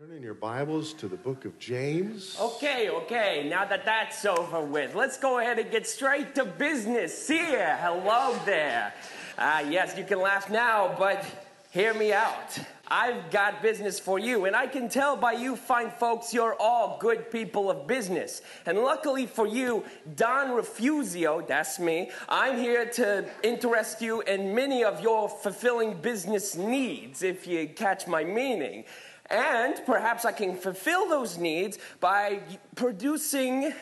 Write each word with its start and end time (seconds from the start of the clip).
Turn 0.00 0.16
in 0.16 0.22
your 0.22 0.32
Bibles 0.32 0.94
to 0.94 1.08
the 1.08 1.16
book 1.18 1.44
of 1.44 1.58
James. 1.58 2.34
Okay, 2.40 2.88
okay, 2.88 3.46
now 3.50 3.66
that 3.66 3.84
that's 3.84 4.24
over 4.24 4.62
with, 4.62 4.94
let's 4.94 5.18
go 5.18 5.40
ahead 5.40 5.58
and 5.58 5.70
get 5.70 5.86
straight 5.86 6.34
to 6.36 6.46
business. 6.46 7.28
Here, 7.28 7.76
hello 7.82 8.34
there. 8.46 8.94
Uh, 9.36 9.62
yes, 9.68 9.98
you 9.98 10.04
can 10.04 10.18
laugh 10.18 10.48
now, 10.48 10.94
but 10.98 11.26
hear 11.70 11.92
me 11.92 12.14
out. 12.14 12.58
I've 12.88 13.30
got 13.30 13.60
business 13.60 14.00
for 14.00 14.18
you, 14.18 14.46
and 14.46 14.56
I 14.56 14.68
can 14.68 14.88
tell 14.88 15.16
by 15.16 15.32
you 15.32 15.54
fine 15.54 15.90
folks 15.90 16.32
you're 16.32 16.56
all 16.58 16.96
good 16.98 17.30
people 17.30 17.70
of 17.70 17.86
business. 17.86 18.40
And 18.64 18.78
luckily 18.78 19.26
for 19.26 19.46
you, 19.46 19.84
Don 20.16 20.52
Refusio, 20.52 21.42
that's 21.42 21.78
me, 21.78 22.10
I'm 22.26 22.56
here 22.56 22.86
to 22.86 23.28
interest 23.42 24.00
you 24.00 24.22
in 24.22 24.54
many 24.54 24.82
of 24.82 25.02
your 25.02 25.28
fulfilling 25.28 26.00
business 26.00 26.56
needs, 26.56 27.22
if 27.22 27.46
you 27.46 27.68
catch 27.68 28.06
my 28.06 28.24
meaning. 28.24 28.86
And 29.30 29.80
perhaps 29.86 30.24
I 30.24 30.32
can 30.32 30.56
fulfill 30.56 31.08
those 31.08 31.38
needs 31.38 31.78
by 32.00 32.40
producing 32.74 33.72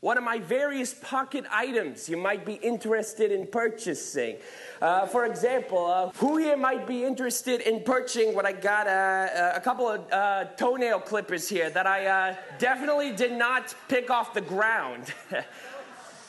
one 0.00 0.18
of 0.18 0.24
my 0.24 0.38
various 0.38 0.94
pocket 0.94 1.44
items 1.50 2.08
you 2.08 2.16
might 2.16 2.44
be 2.44 2.54
interested 2.54 3.32
in 3.32 3.46
purchasing. 3.46 4.36
Uh, 4.80 5.06
for 5.06 5.24
example, 5.24 5.86
uh, 5.86 6.10
who 6.16 6.36
here 6.36 6.56
might 6.56 6.86
be 6.86 7.04
interested 7.04 7.60
in 7.62 7.82
purchasing 7.82 8.34
what 8.34 8.44
I 8.44 8.52
got? 8.52 8.86
Uh, 8.86 9.52
a 9.54 9.60
couple 9.60 9.88
of 9.88 10.12
uh, 10.12 10.44
toenail 10.56 11.00
clippers 11.00 11.48
here 11.48 11.70
that 11.70 11.86
I 11.86 12.06
uh, 12.06 12.36
definitely 12.58 13.12
did 13.12 13.32
not 13.32 13.74
pick 13.88 14.10
off 14.10 14.34
the 14.34 14.42
ground. 14.42 15.12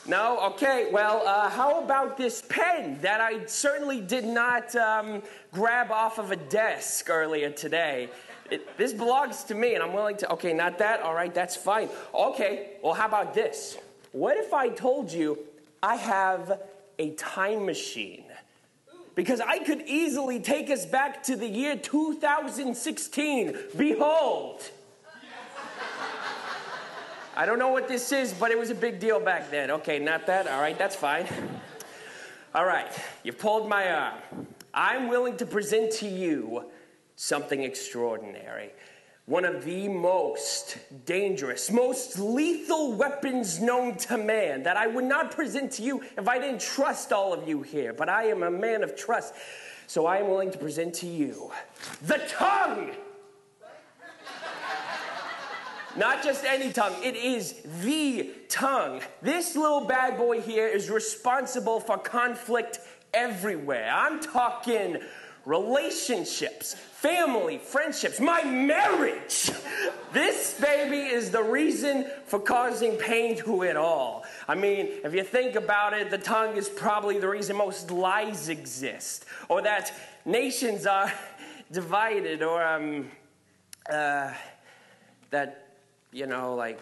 No? 0.08 0.40
Okay, 0.52 0.88
well, 0.90 1.22
uh, 1.26 1.50
how 1.50 1.84
about 1.84 2.16
this 2.16 2.42
pen 2.48 2.98
that 3.02 3.20
I 3.20 3.44
certainly 3.44 4.00
did 4.00 4.24
not 4.24 4.74
um, 4.74 5.22
grab 5.52 5.90
off 5.90 6.18
of 6.18 6.30
a 6.32 6.36
desk 6.36 7.10
earlier 7.10 7.50
today? 7.50 8.08
It, 8.50 8.76
this 8.78 8.92
belongs 8.92 9.44
to 9.44 9.54
me, 9.54 9.74
and 9.74 9.82
I'm 9.82 9.92
willing 9.92 10.16
to. 10.18 10.32
Okay, 10.32 10.52
not 10.52 10.78
that. 10.78 11.00
All 11.00 11.14
right, 11.14 11.34
that's 11.34 11.56
fine. 11.56 11.88
Okay, 12.14 12.70
well, 12.82 12.94
how 12.94 13.06
about 13.06 13.34
this? 13.34 13.76
What 14.12 14.36
if 14.36 14.54
I 14.54 14.68
told 14.68 15.12
you 15.12 15.38
I 15.82 15.96
have 15.96 16.60
a 16.98 17.10
time 17.10 17.66
machine? 17.66 18.24
Because 19.14 19.40
I 19.40 19.58
could 19.58 19.82
easily 19.82 20.38
take 20.40 20.70
us 20.70 20.86
back 20.86 21.24
to 21.24 21.36
the 21.36 21.46
year 21.46 21.76
2016. 21.76 23.56
Behold. 23.76 24.62
I 27.36 27.46
don't 27.46 27.58
know 27.58 27.68
what 27.68 27.86
this 27.86 28.10
is, 28.10 28.32
but 28.32 28.50
it 28.50 28.58
was 28.58 28.70
a 28.70 28.74
big 28.74 28.98
deal 28.98 29.20
back 29.20 29.50
then. 29.50 29.70
Okay, 29.70 29.98
not 29.98 30.26
that. 30.26 30.48
All 30.48 30.60
right, 30.60 30.76
that's 30.76 30.96
fine. 30.96 31.26
All 32.54 32.64
right, 32.64 32.90
you 33.22 33.32
pulled 33.32 33.68
my 33.68 33.92
arm. 33.92 34.46
I'm 34.72 35.08
willing 35.08 35.36
to 35.36 35.46
present 35.46 35.92
to 35.94 36.08
you 36.08 36.64
something 37.20 37.64
extraordinary. 37.64 38.70
One 39.26 39.44
of 39.44 39.64
the 39.64 39.88
most 39.88 40.78
dangerous, 41.04 41.68
most 41.68 42.16
lethal 42.16 42.92
weapons 42.92 43.60
known 43.60 43.96
to 43.96 44.16
man 44.16 44.62
that 44.62 44.76
I 44.76 44.86
would 44.86 45.04
not 45.04 45.32
present 45.32 45.72
to 45.72 45.82
you 45.82 46.00
if 46.16 46.28
I 46.28 46.38
didn't 46.38 46.60
trust 46.60 47.12
all 47.12 47.34
of 47.34 47.46
you 47.46 47.62
here. 47.62 47.92
But 47.92 48.08
I 48.08 48.28
am 48.28 48.44
a 48.44 48.50
man 48.52 48.84
of 48.84 48.94
trust, 48.94 49.34
so 49.88 50.06
I 50.06 50.18
am 50.18 50.28
willing 50.28 50.52
to 50.52 50.58
present 50.58 50.94
to 50.94 51.08
you 51.08 51.50
the 52.02 52.18
tongue. 52.28 52.92
Not 55.96 56.22
just 56.22 56.44
any 56.44 56.72
tongue, 56.72 56.94
it 57.02 57.16
is 57.16 57.60
the 57.82 58.30
tongue. 58.48 59.02
This 59.22 59.56
little 59.56 59.80
bad 59.80 60.16
boy 60.16 60.40
here 60.40 60.68
is 60.68 60.88
responsible 60.88 61.80
for 61.80 61.98
conflict 61.98 62.78
everywhere. 63.12 63.90
I'm 63.92 64.20
talking 64.20 64.98
relationships, 65.48 66.74
family, 66.74 67.56
friendships, 67.56 68.20
my 68.20 68.44
marriage. 68.44 69.50
This 70.10 70.58
baby 70.58 71.00
is 71.00 71.30
the 71.30 71.42
reason 71.42 72.06
for 72.24 72.40
causing 72.40 72.96
pain 72.96 73.36
to 73.40 73.62
it 73.62 73.76
all. 73.76 74.24
I 74.48 74.54
mean, 74.54 74.88
if 75.04 75.12
you 75.14 75.22
think 75.22 75.54
about 75.54 75.92
it, 75.92 76.10
the 76.10 76.16
tongue 76.16 76.56
is 76.56 76.66
probably 76.66 77.18
the 77.18 77.28
reason 77.28 77.56
most 77.56 77.90
lies 77.90 78.48
exist, 78.48 79.26
or 79.50 79.60
that 79.60 79.92
nations 80.24 80.86
are 80.86 81.12
divided, 81.72 82.42
or 82.42 82.66
um, 82.66 83.10
uh, 83.90 84.32
that 85.28 85.68
you 86.10 86.26
know, 86.26 86.54
like 86.54 86.80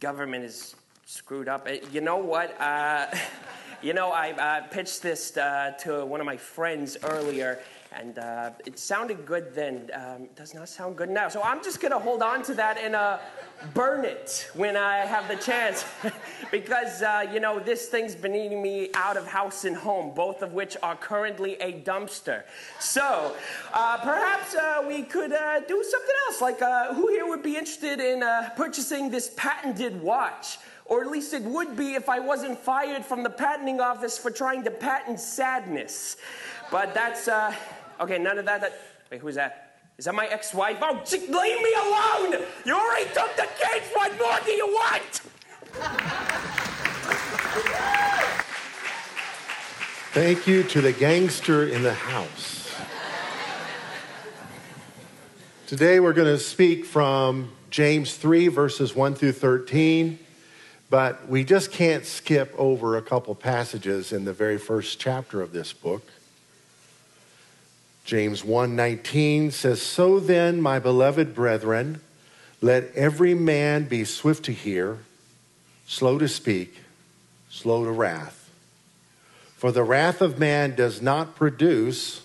government 0.00 0.42
is 0.42 0.74
screwed 1.04 1.48
up. 1.48 1.68
Eh, 1.68 1.80
you 1.92 2.00
know 2.00 2.16
what? 2.16 2.58
Uh, 2.58 3.06
you 3.82 3.92
know, 3.92 4.10
I 4.10 4.32
uh, 4.32 4.66
pitched 4.68 5.02
this 5.02 5.36
uh, 5.36 5.72
to 5.80 6.06
one 6.06 6.20
of 6.20 6.26
my 6.26 6.38
friends 6.38 6.96
earlier, 7.02 7.60
and 7.92 8.18
uh, 8.18 8.50
it 8.66 8.78
sounded 8.78 9.24
good 9.24 9.54
then. 9.54 9.90
Um, 9.94 10.24
it 10.24 10.36
does 10.36 10.54
not 10.54 10.68
sound 10.68 10.96
good 10.96 11.10
now. 11.10 11.28
So 11.28 11.42
I'm 11.42 11.62
just 11.62 11.80
going 11.80 11.92
to 11.92 11.98
hold 11.98 12.22
on 12.22 12.42
to 12.44 12.54
that 12.54 12.78
and 12.78 12.94
uh, 12.94 13.18
burn 13.74 14.04
it 14.04 14.50
when 14.54 14.76
I 14.76 14.98
have 14.98 15.28
the 15.28 15.36
chance. 15.36 15.84
because, 16.50 17.02
uh, 17.02 17.26
you 17.32 17.40
know, 17.40 17.58
this 17.58 17.86
thing's 17.86 18.14
been 18.14 18.34
eating 18.34 18.62
me 18.62 18.90
out 18.94 19.16
of 19.16 19.26
house 19.26 19.64
and 19.64 19.76
home, 19.76 20.14
both 20.14 20.42
of 20.42 20.52
which 20.52 20.76
are 20.82 20.96
currently 20.96 21.54
a 21.54 21.72
dumpster. 21.72 22.42
So 22.78 23.34
uh, 23.72 23.98
perhaps 23.98 24.54
uh, 24.54 24.84
we 24.86 25.02
could 25.02 25.32
uh, 25.32 25.60
do 25.60 25.84
something 25.88 26.14
else. 26.26 26.40
Like, 26.40 26.60
who 26.94 27.08
here 27.08 27.26
would 27.26 27.42
be 27.42 27.56
interested 27.56 28.00
in 28.00 28.22
purchasing 28.56 29.10
this 29.10 29.32
patented 29.36 30.00
watch? 30.02 30.58
Or 30.84 31.02
at 31.02 31.10
least 31.10 31.34
it 31.34 31.42
would 31.42 31.76
be 31.76 31.94
if 31.94 32.08
I 32.08 32.20
wasn't 32.20 32.58
fired 32.58 33.04
from 33.04 33.24
the 33.24 33.30
patenting 33.30 33.80
office 33.80 34.16
for 34.16 34.30
trying 34.30 34.62
to 34.64 34.70
patent 34.70 35.18
sadness. 35.18 36.16
But 36.70 36.94
that's, 36.94 37.28
okay, 38.00 38.18
none 38.18 38.38
of 38.38 38.44
that. 38.46 38.60
that 38.60 38.72
wait, 39.10 39.20
who's 39.20 39.34
that? 39.36 39.78
Is 39.98 40.04
that 40.04 40.14
my 40.14 40.26
ex 40.26 40.52
wife? 40.52 40.78
Oh, 40.82 41.02
leave 41.10 41.30
me 41.30 41.74
alone! 41.74 42.44
You 42.64 42.74
already 42.74 43.06
took 43.14 43.34
the 43.36 43.48
kids! 43.58 43.86
What 43.92 44.12
more 44.18 44.38
do 44.44 44.52
you 44.52 44.66
want? 44.66 45.22
Thank 50.12 50.46
you 50.46 50.62
to 50.64 50.80
the 50.80 50.92
gangster 50.92 51.66
in 51.68 51.82
the 51.82 51.94
house. 51.94 52.74
Today 55.66 55.98
we're 55.98 56.12
going 56.12 56.28
to 56.28 56.38
speak 56.38 56.84
from 56.84 57.52
James 57.70 58.14
3, 58.16 58.48
verses 58.48 58.94
1 58.94 59.14
through 59.14 59.32
13. 59.32 60.18
But 60.88 61.28
we 61.28 61.42
just 61.42 61.72
can't 61.72 62.06
skip 62.06 62.54
over 62.56 62.96
a 62.96 63.02
couple 63.02 63.34
passages 63.34 64.12
in 64.12 64.24
the 64.24 64.32
very 64.32 64.58
first 64.58 65.00
chapter 65.00 65.42
of 65.42 65.52
this 65.52 65.72
book. 65.72 66.06
James 68.06 68.44
1:19 68.44 69.50
says, 69.50 69.82
"So 69.82 70.20
then, 70.20 70.60
my 70.60 70.78
beloved 70.78 71.34
brethren, 71.34 72.00
let 72.62 72.94
every 72.94 73.34
man 73.34 73.88
be 73.88 74.04
swift 74.04 74.44
to 74.44 74.52
hear, 74.52 74.98
slow 75.88 76.16
to 76.18 76.28
speak, 76.28 76.76
slow 77.50 77.84
to 77.84 77.90
wrath. 77.90 78.48
For 79.56 79.72
the 79.72 79.82
wrath 79.82 80.20
of 80.20 80.38
man 80.38 80.76
does 80.76 81.02
not 81.02 81.34
produce, 81.34 82.20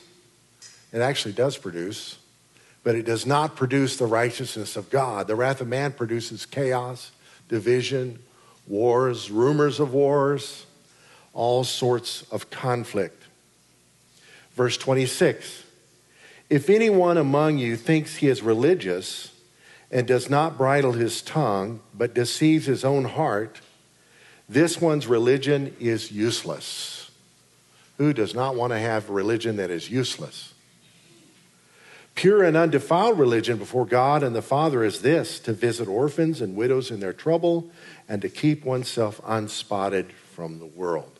it 0.94 1.00
actually 1.00 1.34
does 1.34 1.58
produce, 1.58 2.18
but 2.84 2.94
it 2.94 3.04
does 3.04 3.26
not 3.26 3.56
produce 3.56 3.98
the 3.98 4.06
righteousness 4.06 4.76
of 4.76 4.92
God. 4.92 5.26
The 5.26 5.36
wrath 5.36 5.62
of 5.62 5.68
man 5.68 5.94
produces 5.94 6.46
chaos, 6.46 7.10
division, 7.50 8.20
wars, 8.68 9.32
rumors 9.32 9.80
of 9.80 9.94
wars, 9.94 10.68
all 11.34 11.64
sorts 11.64 12.24
of 12.32 12.52
conflict. 12.52 13.24
Verse 14.56 14.78
26 14.78 15.64
if 16.52 16.70
anyone 16.70 17.18
among 17.18 17.60
you 17.60 17.78
thinks 17.78 18.18
he 18.18 18.28
is 18.28 18.44
religious 18.44 19.32
and 19.90 20.06
does 20.06 20.30
not 20.30 20.58
bridle 20.58 20.92
his 20.92 21.22
tongue, 21.22 21.80
but 21.94 22.14
deceives 22.14 22.66
his 22.66 22.84
own 22.84 23.06
heart, 23.06 23.62
this 24.50 24.82
one's 24.82 25.08
religion 25.08 25.74
is 25.80 26.12
useless. 26.12 27.10
Who 27.98 28.12
does 28.12 28.36
not 28.36 28.56
want 28.56 28.74
to 28.74 28.80
have 28.80 29.10
religion 29.10 29.56
that 29.56 29.70
is 29.70 29.90
useless? 29.90 30.54
Pure 32.16 32.44
and 32.44 32.58
undefiled 32.58 33.18
religion 33.18 33.58
before 33.58 33.86
God 33.86 34.22
and 34.22 34.36
the 34.36 34.42
Father 34.42 34.84
is 34.84 35.02
this 35.02 35.40
to 35.40 35.54
visit 35.54 35.88
orphans 35.88 36.42
and 36.42 36.58
widows 36.58 36.92
in 36.92 37.00
their 37.00 37.14
trouble 37.14 37.72
and 38.10 38.22
to 38.22 38.28
keep 38.28 38.66
oneself 38.66 39.22
unspotted 39.26 40.12
from 40.12 40.60
the 40.60 40.66
world. 40.66 41.18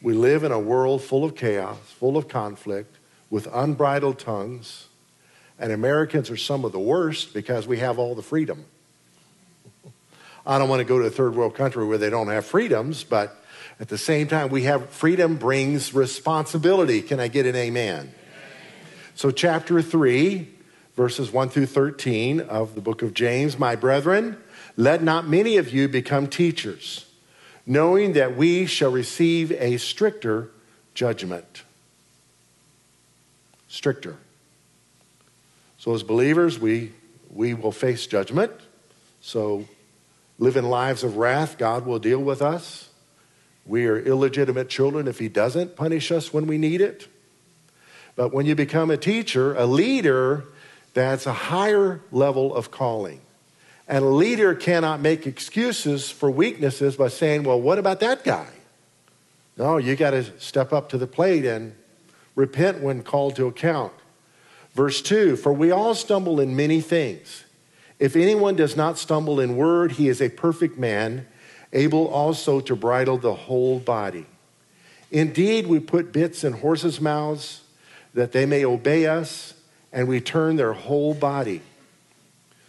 We 0.00 0.14
live 0.14 0.44
in 0.44 0.52
a 0.52 0.58
world 0.58 1.02
full 1.02 1.24
of 1.24 1.36
chaos, 1.36 1.76
full 1.76 2.16
of 2.16 2.26
conflict, 2.26 2.96
with 3.30 3.48
unbridled 3.52 4.18
tongues. 4.18 4.86
And 5.58 5.72
Americans 5.72 6.30
are 6.30 6.36
some 6.36 6.64
of 6.64 6.72
the 6.72 6.78
worst 6.78 7.32
because 7.32 7.66
we 7.66 7.78
have 7.78 7.98
all 7.98 8.14
the 8.14 8.22
freedom. 8.22 8.66
I 10.46 10.58
don't 10.58 10.68
want 10.68 10.80
to 10.80 10.84
go 10.84 10.98
to 10.98 11.06
a 11.06 11.10
third 11.10 11.34
world 11.34 11.54
country 11.54 11.84
where 11.84 11.98
they 11.98 12.10
don't 12.10 12.28
have 12.28 12.46
freedoms, 12.46 13.02
but 13.02 13.36
at 13.80 13.88
the 13.88 13.98
same 13.98 14.28
time, 14.28 14.48
we 14.48 14.62
have 14.62 14.90
freedom 14.90 15.36
brings 15.36 15.92
responsibility. 15.92 17.02
Can 17.02 17.20
I 17.20 17.28
get 17.28 17.46
an 17.46 17.56
amen? 17.56 17.98
amen? 17.98 18.14
So, 19.16 19.30
chapter 19.30 19.82
3, 19.82 20.48
verses 20.96 21.32
1 21.32 21.48
through 21.50 21.66
13 21.66 22.40
of 22.40 22.74
the 22.74 22.80
book 22.80 23.02
of 23.02 23.12
James, 23.12 23.58
my 23.58 23.76
brethren, 23.76 24.38
let 24.76 25.02
not 25.02 25.26
many 25.26 25.56
of 25.56 25.72
you 25.72 25.88
become 25.88 26.26
teachers, 26.26 27.06
knowing 27.66 28.12
that 28.12 28.36
we 28.36 28.66
shall 28.66 28.90
receive 28.90 29.52
a 29.52 29.76
stricter 29.78 30.50
judgment 30.94 31.64
stricter. 33.76 34.16
So, 35.78 35.94
as 35.94 36.02
believers, 36.02 36.58
we 36.58 36.92
we 37.30 37.52
will 37.52 37.72
face 37.72 38.06
judgment. 38.06 38.50
So, 39.20 39.68
living 40.38 40.64
lives 40.64 41.04
of 41.04 41.18
wrath, 41.18 41.58
God 41.58 41.84
will 41.84 41.98
deal 41.98 42.20
with 42.20 42.40
us. 42.40 42.88
We 43.66 43.86
are 43.86 43.98
illegitimate 43.98 44.68
children 44.68 45.06
if 45.06 45.18
He 45.18 45.28
doesn't 45.28 45.76
punish 45.76 46.10
us 46.10 46.32
when 46.32 46.46
we 46.46 46.56
need 46.56 46.80
it. 46.80 47.06
But 48.14 48.32
when 48.32 48.46
you 48.46 48.54
become 48.54 48.90
a 48.90 48.96
teacher, 48.96 49.54
a 49.54 49.66
leader, 49.66 50.44
that's 50.94 51.26
a 51.26 51.32
higher 51.32 52.00
level 52.10 52.54
of 52.54 52.70
calling. 52.70 53.20
And 53.86 54.02
a 54.02 54.08
leader 54.08 54.54
cannot 54.54 55.00
make 55.00 55.26
excuses 55.26 56.10
for 56.10 56.30
weaknesses 56.30 56.96
by 56.96 57.08
saying, 57.08 57.44
well, 57.44 57.60
what 57.60 57.78
about 57.78 58.00
that 58.00 58.24
guy? 58.24 58.48
No, 59.58 59.76
you 59.76 59.94
got 59.96 60.10
to 60.10 60.24
step 60.40 60.72
up 60.72 60.88
to 60.90 60.98
the 60.98 61.06
plate 61.06 61.44
and 61.44 61.74
repent 62.36 62.80
when 62.80 63.02
called 63.02 63.34
to 63.34 63.48
account. 63.48 63.92
Verse 64.74 65.02
2 65.02 65.36
For 65.36 65.52
we 65.52 65.72
all 65.72 65.96
stumble 65.96 66.38
in 66.38 66.54
many 66.54 66.80
things. 66.80 67.44
If 67.98 68.14
anyone 68.14 68.54
does 68.54 68.76
not 68.76 68.98
stumble 68.98 69.40
in 69.40 69.56
word, 69.56 69.92
he 69.92 70.08
is 70.08 70.20
a 70.20 70.28
perfect 70.28 70.78
man, 70.78 71.26
able 71.72 72.06
also 72.06 72.60
to 72.60 72.76
bridle 72.76 73.16
the 73.16 73.34
whole 73.34 73.80
body. 73.80 74.26
Indeed, 75.10 75.66
we 75.66 75.80
put 75.80 76.12
bits 76.12 76.44
in 76.44 76.52
horses' 76.52 77.00
mouths 77.00 77.62
that 78.12 78.32
they 78.32 78.44
may 78.44 78.64
obey 78.64 79.06
us, 79.06 79.54
and 79.92 80.08
we 80.08 80.20
turn 80.20 80.56
their 80.56 80.74
whole 80.74 81.14
body. 81.14 81.62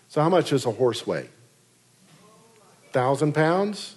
So, 0.07 0.21
how 0.21 0.29
much 0.29 0.51
does 0.51 0.65
a 0.65 0.71
horse 0.71 1.05
weigh? 1.05 1.27
Thousand 2.93 3.33
pounds? 3.33 3.95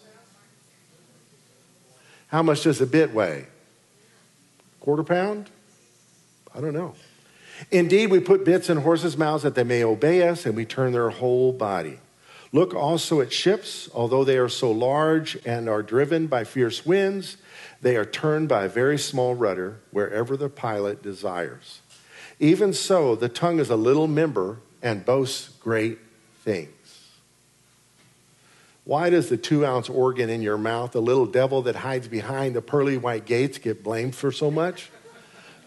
How 2.27 2.43
much 2.43 2.63
does 2.63 2.81
a 2.81 2.87
bit 2.87 3.13
weigh? 3.13 3.47
Quarter 4.81 5.05
pound? 5.05 5.51
I 6.55 6.61
don't 6.61 6.75
know. 6.75 6.95
Indeed, 7.71 8.11
we 8.11 8.21
put 8.21 8.45
bits 8.45 8.71
in 8.71 8.79
horses' 8.79 9.17
mouths 9.17 9.43
that 9.43 9.55
they 9.55 9.65
may 9.65 9.85
obey 9.85 10.27
us, 10.27 10.47
and 10.47 10.57
we 10.57 10.65
turn 10.65 10.93
their 10.93 11.11
whole 11.11 11.53
body. 11.53 11.99
Look 12.53 12.75
also 12.75 13.21
at 13.21 13.33
ships, 13.33 13.89
although 13.95 14.25
they 14.25 14.39
are 14.39 14.49
so 14.49 14.73
large 14.73 15.39
and 15.45 15.69
are 15.69 15.83
driven 15.83 16.27
by 16.27 16.45
fierce 16.45 16.85
winds, 16.85 17.37
they 17.81 17.97
are 17.97 18.05
turned 18.05 18.49
by 18.49 18.65
a 18.65 18.69
very 18.69 18.99
small 18.99 19.35
rudder 19.35 19.81
wherever 19.93 20.37
the 20.37 20.49
pilot 20.49 21.03
desires. 21.03 21.81
Even 22.41 22.73
so, 22.73 23.15
the 23.15 23.29
tongue 23.29 23.61
is 23.61 23.71
a 23.71 23.77
little 23.77 24.09
member 24.09 24.59
and 24.83 25.05
boasts 25.05 25.51
great 25.61 25.99
things. 26.43 26.71
Why 28.85 29.11
does 29.11 29.29
the 29.29 29.37
two 29.37 29.65
ounce 29.65 29.89
organ 29.89 30.29
in 30.29 30.43
your 30.43 30.59
mouth, 30.59 30.93
the 30.93 31.03
little 31.03 31.27
devil 31.27 31.63
that 31.63 31.77
hides 31.77 32.09
behind 32.09 32.57
the 32.57 32.63
pearly 32.63 32.97
white 32.97 33.27
gates, 33.27 33.59
get 33.59 33.85
blamed 33.85 34.17
for 34.17 34.33
so 34.33 34.51
much? 34.51 34.91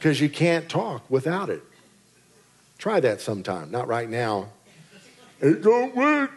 Because 0.04 0.20
you 0.20 0.28
can't 0.28 0.68
talk 0.68 1.10
without 1.10 1.50
it. 1.50 1.64
Try 2.78 3.00
that 3.00 3.22
sometime, 3.22 3.72
not 3.72 3.88
right 3.88 4.10
now. 4.10 4.50
It 5.40 5.64
don't 5.64 5.96
work. 5.96 6.30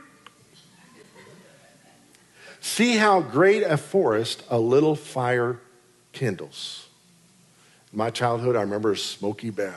See 2.61 2.95
how 2.95 3.21
great 3.21 3.65
a 3.65 3.77
forest 3.77 4.45
a 4.51 4.61
little 4.61 4.95
fire 4.95 5.59
kindles. 6.13 6.87
In 7.93 7.99
my 7.99 8.11
childhood, 8.11 8.55
I 8.55 8.61
remember 8.61 8.95
Smokey 8.95 9.51
Bear. 9.51 9.77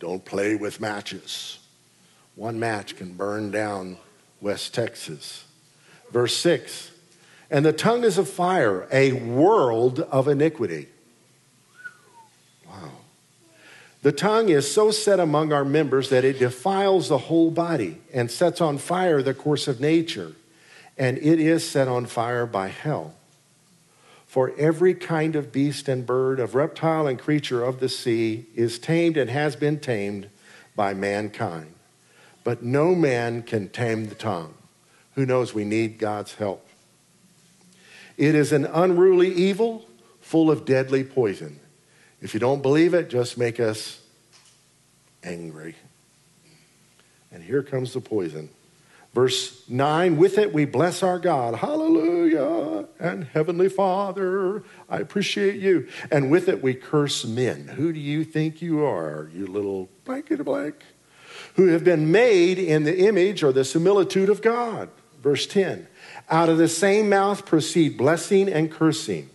Don't 0.00 0.22
play 0.22 0.54
with 0.54 0.78
matches. 0.78 1.60
One 2.34 2.60
match 2.60 2.94
can 2.96 3.14
burn 3.14 3.50
down 3.50 3.96
West 4.42 4.74
Texas. 4.74 5.46
Verse 6.10 6.36
6 6.36 6.90
And 7.50 7.64
the 7.64 7.72
tongue 7.72 8.04
is 8.04 8.18
a 8.18 8.24
fire, 8.26 8.86
a 8.92 9.12
world 9.12 10.00
of 10.00 10.28
iniquity. 10.28 10.88
The 14.02 14.12
tongue 14.12 14.48
is 14.48 14.72
so 14.72 14.90
set 14.90 15.20
among 15.20 15.52
our 15.52 15.64
members 15.64 16.08
that 16.08 16.24
it 16.24 16.38
defiles 16.38 17.08
the 17.08 17.18
whole 17.18 17.50
body 17.50 18.00
and 18.12 18.30
sets 18.30 18.60
on 18.60 18.78
fire 18.78 19.22
the 19.22 19.34
course 19.34 19.68
of 19.68 19.80
nature, 19.80 20.32
and 20.96 21.18
it 21.18 21.38
is 21.38 21.68
set 21.68 21.86
on 21.86 22.06
fire 22.06 22.46
by 22.46 22.68
hell. 22.68 23.14
For 24.26 24.54
every 24.56 24.94
kind 24.94 25.36
of 25.36 25.52
beast 25.52 25.88
and 25.88 26.06
bird, 26.06 26.40
of 26.40 26.54
reptile 26.54 27.06
and 27.06 27.18
creature 27.18 27.62
of 27.62 27.80
the 27.80 27.88
sea 27.88 28.46
is 28.54 28.78
tamed 28.78 29.16
and 29.16 29.28
has 29.28 29.54
been 29.54 29.80
tamed 29.80 30.30
by 30.74 30.94
mankind. 30.94 31.74
But 32.42 32.62
no 32.62 32.94
man 32.94 33.42
can 33.42 33.68
tame 33.68 34.06
the 34.06 34.14
tongue. 34.14 34.54
Who 35.14 35.26
knows 35.26 35.52
we 35.52 35.64
need 35.64 35.98
God's 35.98 36.34
help? 36.36 36.66
It 38.16 38.34
is 38.34 38.52
an 38.52 38.64
unruly 38.64 39.32
evil 39.32 39.84
full 40.20 40.50
of 40.50 40.64
deadly 40.64 41.04
poison. 41.04 41.59
If 42.20 42.34
you 42.34 42.40
don't 42.40 42.62
believe 42.62 42.94
it, 42.94 43.08
just 43.08 43.38
make 43.38 43.60
us 43.60 44.00
angry. 45.22 45.74
And 47.32 47.42
here 47.42 47.62
comes 47.62 47.92
the 47.92 48.00
poison. 48.00 48.50
Verse 49.12 49.68
9, 49.68 50.16
with 50.18 50.38
it 50.38 50.52
we 50.52 50.64
bless 50.64 51.02
our 51.02 51.18
God. 51.18 51.56
Hallelujah. 51.56 52.86
And 53.00 53.24
Heavenly 53.24 53.68
Father, 53.68 54.62
I 54.88 54.98
appreciate 54.98 55.56
you. 55.56 55.88
And 56.12 56.30
with 56.30 56.48
it 56.48 56.62
we 56.62 56.74
curse 56.74 57.24
men. 57.24 57.66
Who 57.68 57.92
do 57.92 57.98
you 57.98 58.22
think 58.22 58.62
you 58.62 58.84
are, 58.84 59.28
you 59.34 59.46
little 59.46 59.88
blankety 60.04 60.44
blank? 60.44 60.76
Who 61.54 61.68
have 61.68 61.82
been 61.82 62.12
made 62.12 62.58
in 62.58 62.84
the 62.84 63.06
image 63.06 63.42
or 63.42 63.52
the 63.52 63.64
similitude 63.64 64.28
of 64.28 64.42
God. 64.42 64.88
Verse 65.20 65.46
10, 65.46 65.88
out 66.30 66.48
of 66.48 66.58
the 66.58 66.68
same 66.68 67.08
mouth 67.08 67.44
proceed 67.44 67.98
blessing 67.98 68.48
and 68.48 68.70
cursing. 68.70 69.28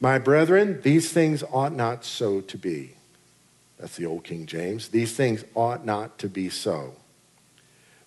My 0.00 0.18
brethren, 0.18 0.80
these 0.82 1.12
things 1.12 1.44
ought 1.52 1.74
not 1.74 2.04
so 2.04 2.40
to 2.40 2.56
be. 2.56 2.94
That's 3.78 3.96
the 3.96 4.06
old 4.06 4.24
King 4.24 4.46
James. 4.46 4.88
These 4.88 5.14
things 5.14 5.44
ought 5.54 5.84
not 5.84 6.18
to 6.18 6.28
be 6.28 6.48
so. 6.48 6.94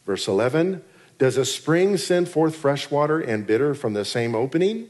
Verse 0.06 0.28
11, 0.28 0.84
does 1.20 1.38
a 1.38 1.46
spring 1.46 1.98
send 1.98 2.28
forth 2.30 2.56
fresh 2.56 2.90
water 2.90 3.20
and 3.20 3.46
bitter 3.46 3.74
from 3.76 3.94
the 3.94 4.06
same 4.06 4.36
opening? 4.36 4.88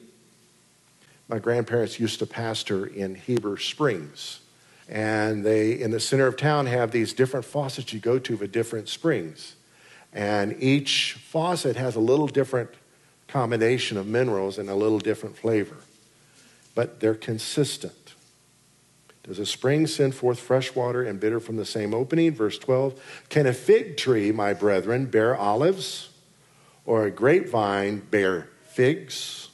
My 1.27 1.39
grandparents 1.39 1.99
used 1.99 2.19
to 2.19 2.25
pastor 2.25 2.85
in 2.85 3.15
Heber 3.15 3.57
Springs. 3.57 4.39
And 4.89 5.45
they, 5.45 5.79
in 5.79 5.91
the 5.91 5.99
center 5.99 6.27
of 6.27 6.37
town, 6.37 6.65
have 6.65 6.91
these 6.91 7.13
different 7.13 7.45
faucets 7.45 7.93
you 7.93 7.99
go 7.99 8.19
to 8.19 8.37
for 8.37 8.47
different 8.47 8.89
springs. 8.89 9.55
And 10.13 10.55
each 10.61 11.13
faucet 11.13 11.75
has 11.75 11.95
a 11.95 11.99
little 11.99 12.27
different 12.27 12.69
combination 13.27 13.97
of 13.97 14.05
minerals 14.05 14.57
and 14.57 14.69
a 14.69 14.75
little 14.75 14.99
different 14.99 15.37
flavor. 15.37 15.77
But 16.75 16.99
they're 16.99 17.15
consistent. 17.15 18.13
Does 19.23 19.39
a 19.39 19.45
spring 19.45 19.87
send 19.87 20.15
forth 20.15 20.39
fresh 20.39 20.75
water 20.75 21.03
and 21.03 21.19
bitter 21.19 21.39
from 21.39 21.55
the 21.55 21.65
same 21.65 21.93
opening? 21.93 22.33
Verse 22.33 22.57
12. 22.57 22.99
Can 23.29 23.47
a 23.47 23.53
fig 23.53 23.95
tree, 23.95 24.31
my 24.31 24.53
brethren, 24.53 25.05
bear 25.05 25.35
olives? 25.35 26.09
or 26.85 27.05
a 27.05 27.11
grapevine 27.11 27.99
bear 27.99 28.49
figs? 28.63 29.49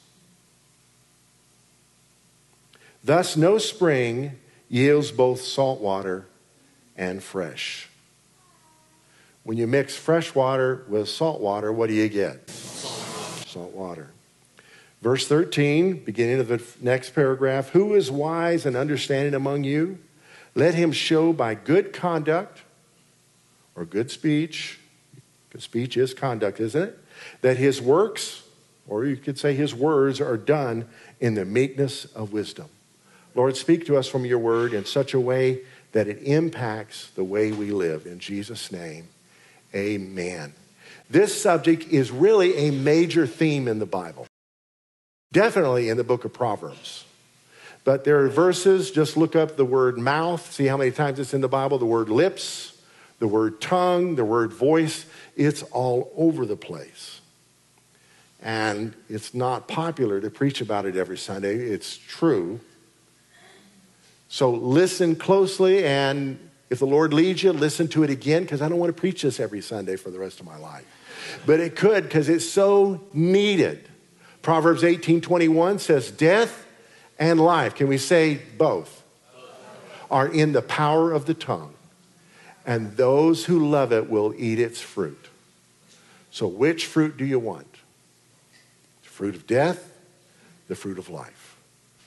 Thus, 3.02 3.36
no 3.36 3.58
spring 3.58 4.38
yields 4.68 5.10
both 5.10 5.40
salt 5.40 5.80
water 5.80 6.26
and 6.96 7.22
fresh. 7.22 7.88
When 9.42 9.56
you 9.56 9.66
mix 9.66 9.96
fresh 9.96 10.34
water 10.34 10.84
with 10.88 11.08
salt 11.08 11.40
water, 11.40 11.72
what 11.72 11.88
do 11.88 11.94
you 11.94 12.08
get? 12.08 12.50
Salt 12.50 13.72
water. 13.72 14.10
Verse 15.02 15.26
13, 15.26 16.04
beginning 16.04 16.40
of 16.40 16.48
the 16.48 16.62
next 16.80 17.14
paragraph 17.14 17.70
Who 17.70 17.94
is 17.94 18.10
wise 18.10 18.66
and 18.66 18.76
understanding 18.76 19.34
among 19.34 19.64
you? 19.64 19.98
Let 20.54 20.74
him 20.74 20.92
show 20.92 21.32
by 21.32 21.54
good 21.54 21.92
conduct 21.92 22.62
or 23.74 23.84
good 23.84 24.10
speech. 24.10 24.78
Good 25.50 25.62
speech 25.62 25.96
is 25.96 26.14
conduct, 26.14 26.60
isn't 26.60 26.82
it? 26.82 26.98
that 27.40 27.56
his 27.56 27.80
works, 27.80 28.42
or 28.88 29.04
you 29.04 29.16
could 29.16 29.38
say 29.38 29.54
his 29.54 29.74
words, 29.74 30.20
are 30.20 30.36
done 30.36 30.86
in 31.20 31.34
the 31.34 31.44
meekness 31.44 32.04
of 32.06 32.32
wisdom. 32.32 32.68
Lord, 33.34 33.56
speak 33.56 33.86
to 33.86 33.96
us 33.96 34.08
from 34.08 34.24
your 34.24 34.38
word 34.38 34.72
in 34.72 34.84
such 34.84 35.14
a 35.14 35.20
way 35.20 35.60
that 35.92 36.08
it 36.08 36.22
impacts 36.22 37.10
the 37.10 37.24
way 37.24 37.52
we 37.52 37.70
live. 37.70 38.06
In 38.06 38.18
Jesus' 38.18 38.72
name, 38.72 39.08
amen. 39.74 40.54
This 41.08 41.40
subject 41.40 41.88
is 41.88 42.10
really 42.10 42.56
a 42.56 42.70
major 42.70 43.26
theme 43.26 43.66
in 43.68 43.78
the 43.78 43.86
Bible, 43.86 44.26
definitely 45.32 45.88
in 45.88 45.96
the 45.96 46.04
book 46.04 46.24
of 46.24 46.32
Proverbs. 46.32 47.04
But 47.84 48.04
there 48.04 48.20
are 48.20 48.28
verses, 48.28 48.90
just 48.90 49.16
look 49.16 49.34
up 49.34 49.56
the 49.56 49.64
word 49.64 49.98
mouth, 49.98 50.52
see 50.52 50.66
how 50.66 50.76
many 50.76 50.90
times 50.90 51.18
it's 51.18 51.32
in 51.32 51.40
the 51.40 51.48
Bible, 51.48 51.78
the 51.78 51.86
word 51.86 52.08
lips, 52.08 52.76
the 53.18 53.28
word 53.28 53.60
tongue, 53.60 54.16
the 54.16 54.24
word 54.24 54.52
voice. 54.52 55.06
It's 55.36 55.62
all 55.62 56.12
over 56.16 56.44
the 56.44 56.56
place. 56.56 57.20
And 58.42 58.94
it's 59.08 59.34
not 59.34 59.68
popular 59.68 60.20
to 60.20 60.30
preach 60.30 60.60
about 60.60 60.86
it 60.86 60.96
every 60.96 61.18
Sunday. 61.18 61.56
It's 61.56 61.96
true. 61.96 62.60
So 64.28 64.50
listen 64.50 65.16
closely, 65.16 65.84
and 65.84 66.38
if 66.70 66.78
the 66.78 66.86
Lord 66.86 67.12
leads 67.12 67.42
you, 67.42 67.52
listen 67.52 67.88
to 67.88 68.04
it 68.04 68.10
again, 68.10 68.42
because 68.42 68.62
I 68.62 68.68
don't 68.68 68.78
want 68.78 68.94
to 68.94 68.98
preach 68.98 69.22
this 69.22 69.40
every 69.40 69.60
Sunday 69.60 69.96
for 69.96 70.10
the 70.10 70.18
rest 70.18 70.40
of 70.40 70.46
my 70.46 70.56
life. 70.56 70.86
But 71.44 71.60
it 71.60 71.76
could, 71.76 72.04
because 72.04 72.28
it's 72.28 72.48
so 72.48 73.02
needed. 73.12 73.89
Proverbs 74.42 74.82
18:21 74.82 75.80
says, 75.80 76.10
Death 76.10 76.66
and 77.18 77.40
life, 77.40 77.74
can 77.74 77.88
we 77.88 77.98
say 77.98 78.40
both? 78.56 79.02
Are 80.10 80.26
in 80.26 80.52
the 80.52 80.62
power 80.62 81.12
of 81.12 81.26
the 81.26 81.34
tongue, 81.34 81.74
and 82.66 82.96
those 82.96 83.44
who 83.44 83.68
love 83.68 83.92
it 83.92 84.10
will 84.10 84.34
eat 84.36 84.58
its 84.58 84.80
fruit. 84.80 85.28
So, 86.30 86.46
which 86.46 86.86
fruit 86.86 87.16
do 87.16 87.24
you 87.24 87.38
want? 87.38 87.76
The 89.02 89.08
fruit 89.08 89.34
of 89.34 89.46
death, 89.46 89.92
the 90.68 90.74
fruit 90.74 90.98
of 90.98 91.08
life. 91.08 91.56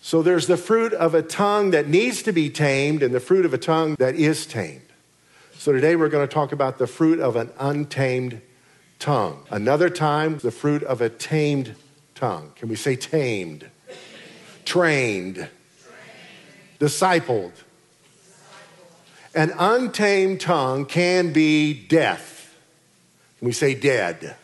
So, 0.02 0.22
there's 0.22 0.48
the 0.48 0.58
fruit 0.58 0.94
of 0.94 1.14
a 1.14 1.22
tongue 1.22 1.72
that 1.72 1.88
needs 1.88 2.24
to 2.24 2.34
be 2.34 2.50
tamed 2.50 3.04
and 3.04 3.14
the 3.14 3.20
fruit 3.20 3.46
of 3.46 3.54
a 3.54 3.58
tongue 3.58 3.96
that 4.00 4.16
is 4.16 4.46
tamed. 4.46 4.82
So, 5.58 5.72
today 5.72 5.96
we're 5.96 6.10
going 6.10 6.28
to 6.28 6.34
talk 6.34 6.52
about 6.52 6.78
the 6.78 6.88
fruit 6.88 7.20
of 7.20 7.36
an 7.36 7.52
untamed 7.58 8.42
tongue. 9.00 9.46
Another 9.50 9.90
time, 9.90 10.40
the 10.40 10.52
fruit 10.52 10.84
of 10.84 11.00
a 11.00 11.10
tamed 11.10 11.76
tongue. 12.16 12.52
Can 12.56 12.70
we 12.70 12.76
say 12.76 12.96
tamed? 12.96 13.70
Trained. 14.66 15.36
Trained. 15.36 15.50
Discipled. 16.80 17.52
An 19.36 19.52
untamed 19.58 20.42
tongue 20.42 20.86
can 20.86 21.34
be 21.34 21.74
death. 21.74 22.56
Can 23.40 23.48
we 23.48 23.52
say 23.52 23.74
dead. 23.74 24.36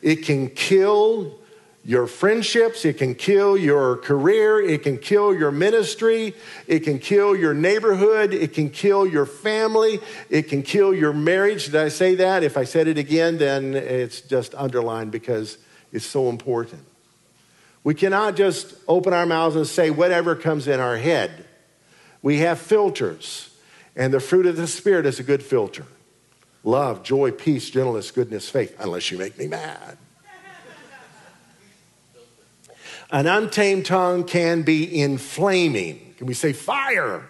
It 0.00 0.24
can 0.24 0.48
kill 0.48 1.38
your 1.84 2.06
friendships, 2.06 2.84
it 2.84 2.96
can 2.98 3.14
kill 3.14 3.56
your 3.56 3.96
career, 3.96 4.60
it 4.60 4.84
can 4.84 4.98
kill 4.98 5.34
your 5.34 5.50
ministry, 5.50 6.32
it 6.68 6.80
can 6.80 6.98
kill 6.98 7.34
your 7.34 7.54
neighborhood, 7.54 8.32
it 8.32 8.54
can 8.54 8.70
kill 8.70 9.04
your 9.04 9.26
family, 9.26 9.98
it 10.30 10.42
can 10.42 10.62
kill 10.62 10.94
your 10.94 11.12
marriage. 11.12 11.66
Did 11.66 11.76
I 11.76 11.88
say 11.88 12.14
that? 12.16 12.44
If 12.44 12.56
I 12.56 12.64
said 12.64 12.86
it 12.86 12.98
again, 12.98 13.38
then 13.38 13.74
it's 13.74 14.20
just 14.20 14.54
underlined 14.54 15.10
because 15.10 15.58
it's 15.92 16.06
so 16.06 16.28
important. 16.28 16.84
We 17.84 17.94
cannot 17.94 18.36
just 18.36 18.74
open 18.86 19.12
our 19.12 19.26
mouths 19.26 19.56
and 19.56 19.66
say 19.66 19.90
whatever 19.90 20.36
comes 20.36 20.68
in 20.68 20.80
our 20.80 20.96
head. 20.96 21.44
We 22.22 22.38
have 22.38 22.58
filters, 22.58 23.50
and 23.96 24.14
the 24.14 24.20
fruit 24.20 24.46
of 24.46 24.56
the 24.56 24.66
Spirit 24.66 25.06
is 25.06 25.18
a 25.18 25.24
good 25.24 25.42
filter 25.42 25.84
love, 26.64 27.02
joy, 27.02 27.32
peace, 27.32 27.70
gentleness, 27.70 28.12
goodness, 28.12 28.48
faith, 28.48 28.76
unless 28.78 29.10
you 29.10 29.18
make 29.18 29.36
me 29.36 29.48
mad. 29.48 29.98
An 33.10 33.26
untamed 33.26 33.84
tongue 33.84 34.24
can 34.24 34.62
be 34.62 35.00
inflaming. 35.00 36.14
Can 36.16 36.26
we 36.26 36.34
say 36.34 36.52
fire? 36.52 37.28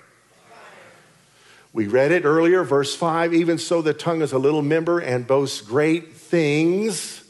We 1.72 1.86
read 1.86 2.12
it 2.12 2.24
earlier, 2.24 2.62
verse 2.62 2.94
5 2.94 3.32
even 3.32 3.56
so, 3.56 3.80
the 3.80 3.94
tongue 3.94 4.20
is 4.20 4.32
a 4.32 4.38
little 4.38 4.62
member 4.62 4.98
and 4.98 5.26
boasts 5.26 5.62
great 5.62 6.12
things. 6.12 7.21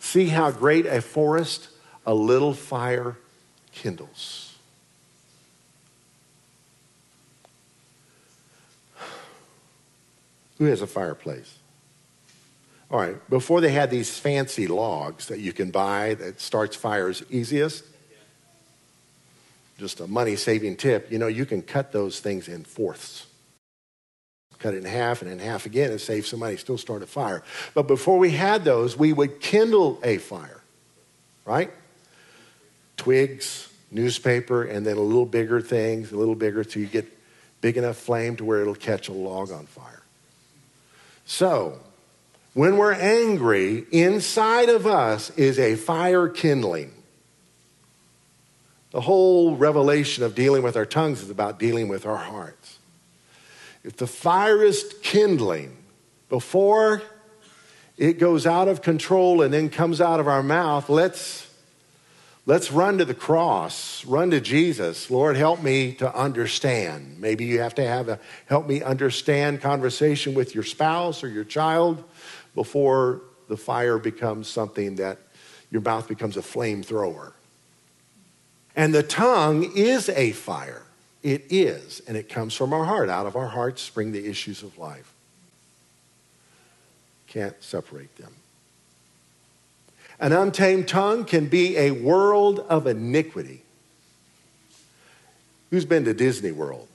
See 0.00 0.26
how 0.26 0.50
great 0.50 0.86
a 0.86 1.00
forest 1.00 1.68
a 2.04 2.14
little 2.14 2.54
fire 2.54 3.16
kindles. 3.72 4.56
Who 10.58 10.64
has 10.64 10.82
a 10.82 10.86
fireplace? 10.86 11.56
All 12.90 12.98
right, 12.98 13.30
before 13.30 13.60
they 13.60 13.70
had 13.70 13.90
these 13.90 14.18
fancy 14.18 14.66
logs 14.66 15.28
that 15.28 15.38
you 15.38 15.52
can 15.52 15.70
buy 15.70 16.14
that 16.14 16.40
starts 16.40 16.74
fires 16.74 17.22
easiest, 17.30 17.84
just 19.78 20.00
a 20.00 20.06
money 20.06 20.34
saving 20.34 20.76
tip, 20.76 21.10
you 21.12 21.18
know, 21.18 21.28
you 21.28 21.46
can 21.46 21.62
cut 21.62 21.92
those 21.92 22.20
things 22.20 22.48
in 22.48 22.64
fourths. 22.64 23.26
Cut 24.60 24.74
it 24.74 24.78
in 24.78 24.84
half 24.84 25.22
and 25.22 25.30
in 25.30 25.38
half 25.38 25.66
again 25.66 25.90
and 25.90 26.00
save 26.00 26.26
some 26.26 26.38
money, 26.38 26.56
still 26.56 26.78
start 26.78 27.02
a 27.02 27.06
fire. 27.06 27.42
But 27.74 27.88
before 27.88 28.18
we 28.18 28.30
had 28.30 28.62
those, 28.64 28.96
we 28.96 29.12
would 29.12 29.40
kindle 29.40 29.98
a 30.04 30.18
fire, 30.18 30.60
right? 31.46 31.70
Twigs, 32.98 33.72
newspaper, 33.90 34.62
and 34.62 34.86
then 34.86 34.98
a 34.98 35.00
little 35.00 35.26
bigger 35.26 35.62
things, 35.62 36.12
a 36.12 36.16
little 36.16 36.34
bigger 36.34 36.62
till 36.62 36.82
you 36.82 36.88
get 36.88 37.06
big 37.62 37.78
enough 37.78 37.96
flame 37.96 38.36
to 38.36 38.44
where 38.44 38.60
it'll 38.60 38.74
catch 38.74 39.08
a 39.08 39.12
log 39.12 39.50
on 39.50 39.64
fire. 39.64 40.02
So, 41.24 41.80
when 42.52 42.76
we're 42.76 42.92
angry, 42.92 43.84
inside 43.90 44.68
of 44.68 44.86
us 44.86 45.30
is 45.30 45.58
a 45.58 45.76
fire 45.76 46.28
kindling. 46.28 46.92
The 48.90 49.00
whole 49.00 49.56
revelation 49.56 50.24
of 50.24 50.34
dealing 50.34 50.62
with 50.62 50.76
our 50.76 50.84
tongues 50.84 51.22
is 51.22 51.30
about 51.30 51.58
dealing 51.58 51.88
with 51.88 52.04
our 52.04 52.16
hearts. 52.16 52.79
If 53.82 53.96
the 53.96 54.06
fire 54.06 54.62
is 54.62 54.94
kindling 55.02 55.76
before 56.28 57.02
it 57.96 58.18
goes 58.18 58.46
out 58.46 58.68
of 58.68 58.82
control 58.82 59.42
and 59.42 59.52
then 59.52 59.68
comes 59.68 60.00
out 60.00 60.20
of 60.20 60.28
our 60.28 60.42
mouth, 60.42 60.88
let's 60.88 61.50
Let's 62.46 62.72
run 62.72 62.98
to 62.98 63.04
the 63.04 63.14
cross, 63.14 64.04
run 64.06 64.30
to 64.30 64.40
Jesus. 64.40 65.10
Lord, 65.10 65.36
help 65.36 65.62
me 65.62 65.92
to 65.94 66.12
understand. 66.12 67.20
Maybe 67.20 67.44
you 67.44 67.60
have 67.60 67.74
to 67.76 67.86
have 67.86 68.08
a 68.08 68.18
help 68.46 68.66
me 68.66 68.82
understand 68.82 69.60
conversation 69.60 70.34
with 70.34 70.54
your 70.54 70.64
spouse 70.64 71.22
or 71.22 71.28
your 71.28 71.44
child 71.44 72.02
before 72.54 73.20
the 73.48 73.58
fire 73.58 73.98
becomes 73.98 74.48
something 74.48 74.96
that 74.96 75.18
your 75.70 75.82
mouth 75.82 76.08
becomes 76.08 76.36
a 76.36 76.40
flamethrower. 76.40 77.34
And 78.74 78.94
the 78.94 79.02
tongue 79.02 79.76
is 79.76 80.08
a 80.08 80.32
fire. 80.32 80.82
It 81.22 81.46
is, 81.50 82.00
and 82.06 82.16
it 82.16 82.28
comes 82.28 82.54
from 82.54 82.72
our 82.72 82.84
heart. 82.84 83.08
Out 83.08 83.26
of 83.26 83.36
our 83.36 83.48
hearts 83.48 83.82
spring 83.82 84.12
the 84.12 84.26
issues 84.26 84.62
of 84.62 84.78
life. 84.78 85.12
Can't 87.26 87.62
separate 87.62 88.16
them. 88.16 88.34
An 90.18 90.32
untamed 90.32 90.88
tongue 90.88 91.24
can 91.24 91.46
be 91.46 91.76
a 91.76 91.90
world 91.92 92.60
of 92.60 92.86
iniquity. 92.86 93.62
Who's 95.70 95.84
been 95.84 96.04
to 96.04 96.14
Disney 96.14 96.52
World? 96.52 96.88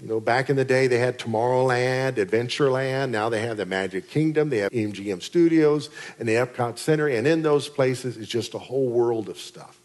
You 0.00 0.08
know, 0.08 0.20
back 0.20 0.50
in 0.50 0.56
the 0.56 0.64
day, 0.64 0.88
they 0.88 0.98
had 0.98 1.18
Tomorrowland, 1.18 2.14
Adventureland. 2.14 3.10
Now 3.10 3.28
they 3.28 3.40
have 3.40 3.56
the 3.56 3.64
Magic 3.64 4.08
Kingdom. 4.08 4.50
They 4.50 4.58
have 4.58 4.72
MGM 4.72 5.22
Studios 5.22 5.88
and 6.18 6.28
the 6.28 6.34
Epcot 6.34 6.78
Center. 6.78 7.08
And 7.08 7.26
in 7.26 7.42
those 7.42 7.68
places, 7.68 8.16
it's 8.16 8.30
just 8.30 8.54
a 8.54 8.58
whole 8.58 8.88
world 8.88 9.28
of 9.28 9.38
stuff. 9.38 9.78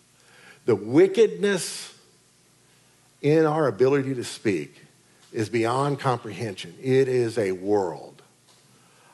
The 0.65 0.75
wickedness 0.75 1.90
in 3.21 3.45
our 3.45 3.67
ability 3.67 4.15
to 4.15 4.23
speak 4.23 4.81
is 5.31 5.49
beyond 5.49 5.99
comprehension. 5.99 6.75
It 6.81 7.07
is 7.07 7.37
a 7.37 7.51
world. 7.51 8.21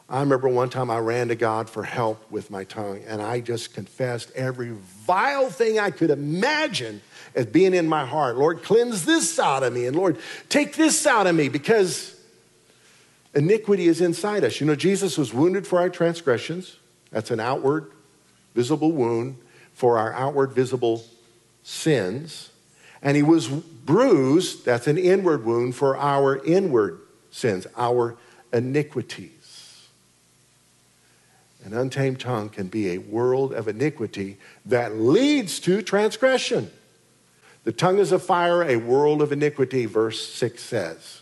I 0.09 0.21
remember 0.21 0.47
one 0.47 0.69
time 0.69 0.89
I 0.89 0.99
ran 0.99 1.27
to 1.27 1.35
God 1.35 1.69
for 1.69 1.83
help 1.83 2.31
with 2.31 2.49
my 2.49 2.63
tongue, 2.63 3.01
and 3.07 3.21
I 3.21 3.41
just 3.41 3.73
confessed 3.73 4.31
every 4.35 4.71
vile 5.05 5.49
thing 5.49 5.79
I 5.79 5.91
could 5.91 6.09
imagine 6.09 7.01
as 7.35 7.45
being 7.45 7.73
in 7.73 7.89
my 7.89 8.05
heart. 8.05 8.37
Lord, 8.37 8.63
cleanse 8.63 9.03
this 9.03 9.37
out 9.37 9.63
of 9.63 9.73
me, 9.73 9.85
and 9.85 9.97
Lord, 9.97 10.17
take 10.47 10.75
this 10.75 11.05
out 11.05 11.27
of 11.27 11.35
me 11.35 11.49
because 11.49 12.15
iniquity 13.35 13.87
is 13.89 13.99
inside 13.99 14.45
us. 14.45 14.61
You 14.61 14.67
know, 14.67 14.75
Jesus 14.75 15.17
was 15.17 15.33
wounded 15.33 15.67
for 15.67 15.79
our 15.79 15.89
transgressions. 15.89 16.77
That's 17.11 17.29
an 17.29 17.41
outward, 17.41 17.91
visible 18.55 18.93
wound 18.93 19.37
for 19.73 19.97
our 19.97 20.13
outward, 20.13 20.53
visible 20.53 21.03
sins. 21.63 22.49
And 23.01 23.15
he 23.15 23.23
was 23.23 23.47
bruised, 23.47 24.65
that's 24.65 24.87
an 24.87 24.97
inward 24.97 25.45
wound 25.45 25.75
for 25.75 25.97
our 25.97 26.43
inward 26.43 26.99
sins, 27.31 27.67
our 27.77 28.17
iniquities. 28.51 29.87
An 31.63 31.73
untamed 31.73 32.19
tongue 32.19 32.49
can 32.49 32.67
be 32.67 32.91
a 32.91 32.97
world 32.97 33.53
of 33.53 33.67
iniquity 33.67 34.37
that 34.65 34.95
leads 34.95 35.59
to 35.61 35.81
transgression. 35.81 36.71
The 37.65 37.73
tongue 37.73 37.99
is 37.99 38.13
a 38.13 38.19
fire, 38.19 38.63
a 38.63 38.77
world 38.77 39.21
of 39.21 39.33
iniquity, 39.33 39.85
verse 39.85 40.25
6 40.33 40.63
says. 40.63 41.21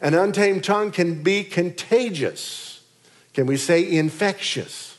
An 0.00 0.14
untamed 0.14 0.62
tongue 0.62 0.92
can 0.92 1.22
be 1.22 1.42
contagious. 1.42 2.84
Can 3.34 3.46
we 3.46 3.56
say 3.56 3.90
infectious? 3.90 4.95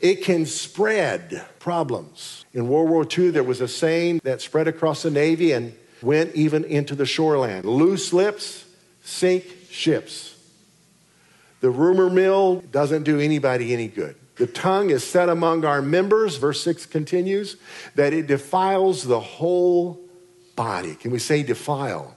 It 0.00 0.24
can 0.24 0.46
spread 0.46 1.44
problems. 1.58 2.44
In 2.54 2.68
World 2.68 2.88
War 2.88 3.06
II, 3.06 3.30
there 3.30 3.44
was 3.44 3.60
a 3.60 3.68
saying 3.68 4.20
that 4.24 4.40
spread 4.40 4.66
across 4.66 5.02
the 5.02 5.10
Navy 5.10 5.52
and 5.52 5.74
went 6.02 6.34
even 6.34 6.64
into 6.64 6.94
the 6.94 7.04
shoreland 7.04 7.64
loose 7.64 8.12
lips 8.12 8.64
sink 9.02 9.44
ships. 9.70 10.36
The 11.60 11.70
rumor 11.70 12.08
mill 12.08 12.60
doesn't 12.72 13.02
do 13.02 13.20
anybody 13.20 13.72
any 13.72 13.88
good. 13.88 14.16
The 14.36 14.46
tongue 14.46 14.88
is 14.88 15.06
set 15.06 15.28
among 15.28 15.66
our 15.66 15.82
members, 15.82 16.36
verse 16.36 16.62
6 16.62 16.86
continues, 16.86 17.56
that 17.94 18.14
it 18.14 18.26
defiles 18.26 19.04
the 19.04 19.20
whole 19.20 20.00
body. 20.56 20.94
Can 20.94 21.10
we 21.10 21.18
say 21.18 21.42
defile? 21.42 22.16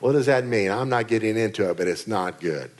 What 0.00 0.12
does 0.12 0.26
that 0.26 0.44
mean? 0.44 0.72
I'm 0.72 0.88
not 0.88 1.06
getting 1.06 1.36
into 1.36 1.70
it, 1.70 1.76
but 1.76 1.86
it's 1.86 2.08
not 2.08 2.40
good. 2.40 2.70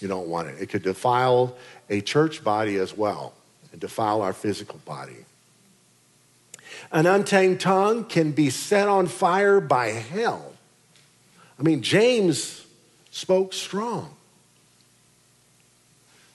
You 0.00 0.08
don't 0.08 0.28
want 0.28 0.48
it. 0.48 0.56
It 0.60 0.68
could 0.68 0.82
defile 0.82 1.56
a 1.88 2.00
church 2.00 2.44
body 2.44 2.76
as 2.76 2.96
well 2.96 3.34
and 3.72 3.80
defile 3.80 4.22
our 4.22 4.32
physical 4.32 4.80
body. 4.84 5.24
An 6.92 7.06
untamed 7.06 7.60
tongue 7.60 8.04
can 8.04 8.32
be 8.32 8.50
set 8.50 8.88
on 8.88 9.06
fire 9.06 9.60
by 9.60 9.88
hell. 9.88 10.52
I 11.58 11.62
mean, 11.62 11.82
James 11.82 12.64
spoke 13.10 13.52
strong 13.52 14.14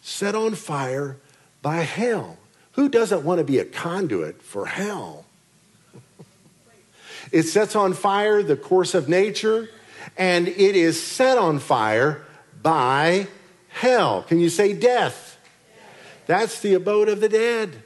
set 0.09 0.35
on 0.35 0.55
fire 0.55 1.17
by 1.61 1.77
hell. 1.77 2.37
Who 2.73 2.89
doesn't 2.89 3.23
want 3.23 3.39
to 3.39 3.43
be 3.43 3.59
a 3.59 3.65
conduit 3.65 4.41
for 4.41 4.65
hell? 4.65 5.25
it 7.31 7.43
sets 7.43 7.75
on 7.75 7.93
fire 7.93 8.41
the 8.41 8.57
course 8.57 8.95
of 8.95 9.07
nature, 9.07 9.69
and 10.17 10.47
it 10.47 10.75
is 10.75 11.01
set 11.01 11.37
on 11.37 11.59
fire 11.59 12.25
by 12.61 13.27
hell. 13.69 14.23
Can 14.23 14.39
you 14.39 14.49
say 14.49 14.73
death? 14.73 15.37
That's 16.27 16.59
the 16.59 16.75
abode 16.75 17.09
of 17.09 17.21
the 17.21 17.29
dead. 17.29 17.83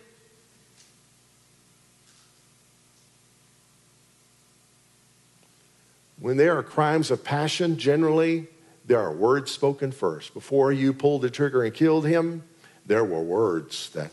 When 6.20 6.38
there 6.38 6.58
are 6.58 6.64
crimes 6.64 7.12
of 7.12 7.24
passion, 7.24 7.78
generally 7.78 8.48
there 8.86 9.00
are 9.00 9.12
words 9.12 9.52
spoken 9.52 9.92
first. 9.92 10.34
Before 10.34 10.72
you 10.72 10.94
pulled 10.94 11.22
the 11.22 11.30
trigger 11.30 11.64
and 11.64 11.74
killed 11.74 12.06
him, 12.06 12.44
there 12.86 13.04
were 13.04 13.22
words 13.22 13.90
that, 13.92 14.12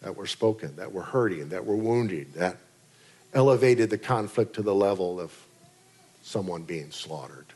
that 0.00 0.16
were 0.16 0.26
spoken, 0.26 0.76
that 0.76 0.92
were 0.92 1.02
hurting, 1.02 1.50
that 1.50 1.64
were 1.64 1.76
wounding, 1.76 2.26
that 2.36 2.58
elevated 3.34 3.90
the 3.90 3.98
conflict 3.98 4.54
to 4.54 4.62
the 4.62 4.74
level 4.74 5.20
of 5.20 5.32
someone 6.22 6.62
being 6.62 6.90
slaughtered. 6.90 7.46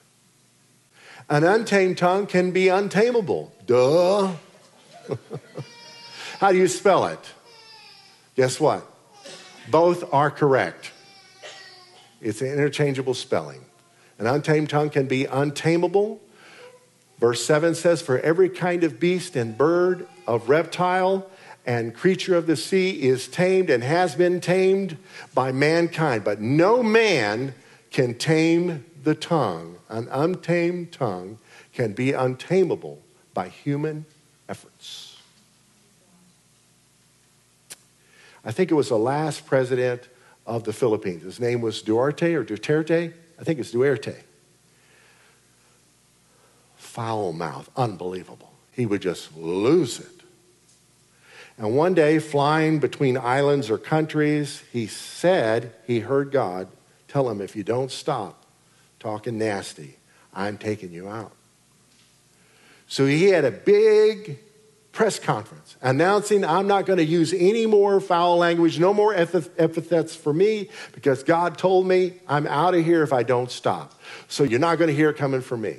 An 1.28 1.42
untamed 1.42 1.99
tongue 1.99 2.26
can 2.26 2.52
be 2.52 2.68
untamable. 2.68 3.52
Duh. 3.66 4.33
How 6.38 6.52
do 6.52 6.59
you 6.59 6.68
spell 6.68 7.06
it? 7.06 7.18
Guess 8.37 8.61
what? 8.61 8.87
Both 9.71 10.12
are 10.12 10.30
correct. 10.30 10.92
It's 12.21 12.40
an 12.40 12.49
interchangeable 12.49 13.14
spelling. 13.14 13.64
An 14.18 14.26
untamed 14.26 14.71
tongue 14.71 14.90
can 14.90 15.06
be 15.06 15.25
untamable. 15.25 16.21
Verse 17.18 17.45
7 17.45 17.75
says, 17.75 18.02
For 18.02 18.18
every 18.21 18.49
kind 18.49 18.85
of 18.85 19.00
beast 19.00 19.37
and 19.37 19.56
bird, 19.56 20.06
of 20.26 20.49
reptile, 20.49 21.28
and 21.64 21.95
creature 21.95 22.37
of 22.37 22.47
the 22.47 22.56
sea 22.56 23.02
is 23.02 23.26
tamed 23.26 23.71
and 23.71 23.83
has 23.83 24.14
been 24.14 24.40
tamed 24.40 24.97
by 25.35 25.50
mankind. 25.50 26.23
But 26.23 26.40
no 26.40 26.83
man 26.83 27.54
can 27.90 28.14
tame 28.14 28.85
the 29.07 29.15
tongue. 29.15 29.77
An 29.89 30.09
untamed 30.11 30.91
tongue 30.91 31.39
can 31.73 31.93
be 31.93 32.13
untamable 32.13 33.01
by 33.33 33.49
human 33.49 34.05
efforts. 34.49 35.17
I 38.45 38.51
think 38.51 38.73
it 38.73 38.75
was 38.75 38.89
the 38.89 38.99
last 38.99 39.47
president 39.47 40.09
of 40.45 40.65
the 40.65 40.73
Philippines. 40.73 41.23
His 41.23 41.39
name 41.39 41.61
was 41.61 41.83
Duarte 41.83 42.35
or 42.35 42.45
Duterte. 42.45 43.13
I 43.39 43.45
think 43.45 43.61
it's 43.61 43.71
Duarte. 43.71 44.17
Foul 46.75 47.33
mouth, 47.33 47.71
unbelievable. 47.77 48.55
He 48.73 48.87
would 48.87 49.03
just 49.03 49.37
lose 49.37 50.01
it. 50.01 50.23
And 51.59 51.77
one 51.77 51.95
day, 51.95 52.19
flying 52.19 52.81
between 52.81 53.17
islands 53.17 53.71
or 53.71 53.79
countries, 53.79 54.65
he 54.73 54.89
said 54.89 55.75
he 55.87 56.01
heard 56.01 56.33
God 56.33 56.67
tell 57.07 57.31
him, 57.31 57.41
If 57.41 57.55
you 57.55 57.63
don't 57.63 57.93
stop 57.93 58.46
talking 58.99 59.38
nasty, 59.38 59.97
I'm 60.35 60.59
taking 60.59 60.93
you 60.93 61.09
out. 61.09 61.33
So 62.88 63.07
he 63.07 63.26
had 63.26 63.45
a 63.45 63.50
big 63.50 64.38
press 64.93 65.19
conference 65.19 65.76
announcing 65.83 66.45
I'm 66.45 66.67
not 66.67 66.87
going 66.87 66.97
to 66.99 67.05
use 67.05 67.35
any 67.35 67.67
more 67.67 68.00
foul 68.00 68.38
language, 68.38 68.79
no 68.79 68.95
more 68.95 69.15
epithets 69.15 70.17
for 70.17 70.33
me, 70.33 70.71
because 70.93 71.23
God 71.23 71.59
told 71.59 71.87
me 71.87 72.15
I'm 72.26 72.47
out 72.47 72.75
of 72.75 72.85
here 72.85 73.03
if 73.03 73.12
I 73.12 73.23
don't 73.23 73.50
stop. 73.50 74.00
So 74.29 74.45
you're 74.45 74.61
not 74.61 74.79
going 74.79 74.88
to 74.88 74.95
hear 74.95 75.12
coming 75.12 75.43
from 75.43 75.61
me. 75.61 75.79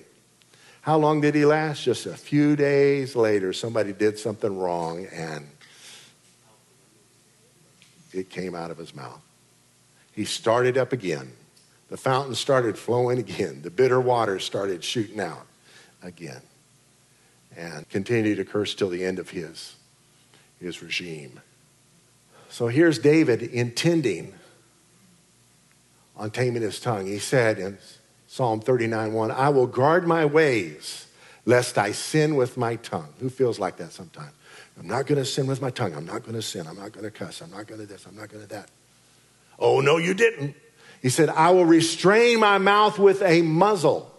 How 0.81 0.97
long 0.97 1.19
did 1.21 1.33
he 1.35 1.45
last? 1.45 1.83
Just 1.83 2.05
a 2.05 2.13
few 2.13 2.55
days 2.55 3.15
later, 3.15 3.53
somebody 3.53 3.91
did 3.91 4.19
something 4.19 4.57
wrong 4.57 5.07
and 5.07 5.49
it 8.13 8.29
came 8.29 8.55
out 8.55 8.71
of 8.71 8.77
his 8.77 8.95
mouth. 8.95 9.21
He 10.13 10.25
started 10.25 10.77
up 10.77 10.93
again. 10.93 11.33
The 11.89 11.97
fountain 11.97 12.35
started 12.35 12.77
flowing 12.77 13.17
again. 13.19 13.61
The 13.61 13.69
bitter 13.69 13.99
waters 13.99 14.43
started 14.43 14.83
shooting 14.83 15.19
out 15.19 15.45
again 16.03 16.41
and 17.55 17.87
continued 17.89 18.37
to 18.37 18.45
curse 18.45 18.75
till 18.75 18.89
the 18.89 19.03
end 19.03 19.19
of 19.19 19.29
his, 19.29 19.75
his 20.59 20.81
regime. 20.81 21.39
So 22.49 22.67
here's 22.67 22.99
David 22.99 23.41
intending 23.41 24.33
on 26.15 26.31
taming 26.31 26.61
his 26.61 26.79
tongue. 26.79 27.05
He 27.05 27.19
said 27.19 27.59
in 27.59 27.77
Psalm 28.27 28.59
39 28.59 29.13
1, 29.13 29.31
I 29.31 29.49
will 29.49 29.67
guard 29.67 30.07
my 30.07 30.25
ways 30.25 31.07
lest 31.45 31.77
I 31.77 31.93
sin 31.93 32.35
with 32.35 32.57
my 32.57 32.75
tongue. 32.75 33.13
Who 33.19 33.29
feels 33.29 33.59
like 33.59 33.77
that 33.77 33.93
sometimes? 33.93 34.33
I'm 34.77 34.87
not 34.87 35.07
going 35.07 35.17
to 35.17 35.25
sin 35.25 35.47
with 35.47 35.61
my 35.61 35.69
tongue. 35.69 35.95
I'm 35.95 36.05
not 36.05 36.23
going 36.23 36.35
to 36.35 36.41
sin. 36.41 36.67
I'm 36.67 36.77
not 36.77 36.91
going 36.91 37.05
to 37.05 37.11
cuss. 37.11 37.41
I'm 37.41 37.49
not 37.49 37.65
going 37.65 37.79
to 37.79 37.87
this. 37.87 38.05
I'm 38.05 38.15
not 38.15 38.29
going 38.29 38.43
to 38.43 38.49
that. 38.49 38.69
Oh, 39.57 39.79
no, 39.79 39.97
you 39.97 40.13
didn't. 40.13 40.55
He 41.01 41.09
said, 41.09 41.29
I 41.29 41.51
will 41.51 41.65
restrain 41.65 42.39
my 42.39 42.57
mouth 42.57 42.97
with 42.97 43.21
a 43.21 43.41
muzzle. 43.41 44.11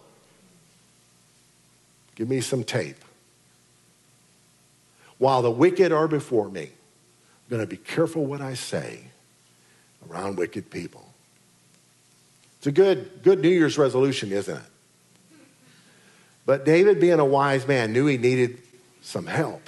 Give 2.14 2.28
me 2.28 2.40
some 2.40 2.64
tape 2.64 3.04
while 5.18 5.42
the 5.42 5.50
wicked 5.50 5.92
are 5.92 6.08
before 6.08 6.48
me. 6.48 6.62
I'm 6.62 7.50
going 7.50 7.60
to 7.62 7.66
be 7.66 7.76
careful 7.76 8.24
what 8.24 8.40
I 8.40 8.54
say 8.54 9.04
around 10.08 10.36
wicked 10.36 10.70
people. 10.70 11.04
It's 12.58 12.66
a 12.66 12.72
good, 12.72 13.22
good 13.22 13.40
New 13.40 13.48
Year's 13.48 13.78
resolution, 13.78 14.32
isn't 14.32 14.56
it? 14.56 14.62
But 16.46 16.64
David, 16.64 16.98
being 16.98 17.20
a 17.20 17.24
wise 17.24 17.68
man, 17.68 17.92
knew 17.92 18.06
he 18.06 18.16
needed 18.16 18.58
some 19.02 19.26
help. 19.26 19.67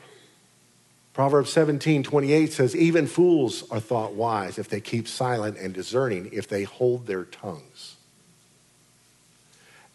Proverbs 1.13 1.51
17, 1.51 2.03
28 2.03 2.53
says, 2.53 2.77
Even 2.77 3.07
fools 3.07 3.69
are 3.71 3.81
thought 3.81 4.15
wise 4.15 4.59
if 4.59 4.69
they 4.69 4.81
keep 4.81 5.09
silent 5.09 5.59
and 5.59 5.75
discerning, 5.75 6.31
if 6.33 6.49
they 6.49 6.63
hold 6.63 7.07
their 7.07 7.25
tongues. 7.25 7.97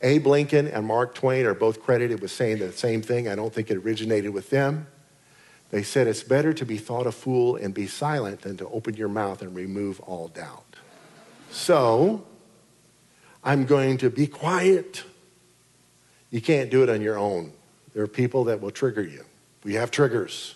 Abe 0.02 0.28
Lincoln 0.28 0.68
and 0.68 0.86
Mark 0.86 1.16
Twain 1.16 1.46
are 1.46 1.54
both 1.54 1.82
credited 1.82 2.22
with 2.22 2.32
saying 2.32 2.60
the 2.60 2.72
same 2.72 3.02
thing. 3.02 3.28
I 3.28 3.36
don't 3.36 3.54
think 3.54 3.72
it 3.72 3.78
originated 3.78 4.34
with 4.34 4.50
them. 4.50 4.88
They 5.72 5.84
said 5.84 6.08
it's 6.08 6.22
better 6.22 6.54
to 6.54 6.66
be 6.66 6.78
thought 6.78 7.08
a 7.08 7.12
fool 7.12 7.56
and 7.56 7.74
be 7.74 7.88
silent 7.88 8.42
than 8.42 8.58
to 8.58 8.68
open 8.70 8.96
your 8.96 9.10
mouth 9.10 9.42
and 9.42 9.56
remove 9.56 10.00
all 10.02 10.28
doubt. 10.28 10.76
So, 11.50 12.26
I'm 13.44 13.66
going 13.66 13.98
to 14.00 14.10
be 14.10 14.28
quiet. 14.28 15.04
You 16.30 16.42
can't 16.42 16.70
do 16.70 16.84
it 16.84 16.90
on 16.90 17.02
your 17.02 17.18
own. 17.18 17.54
There 17.94 18.04
are 18.04 18.08
people 18.08 18.44
that 18.46 18.62
will 18.62 18.72
trigger 18.72 19.04
you. 19.04 19.24
We 19.64 19.76
have 19.76 19.90
triggers. 19.90 20.56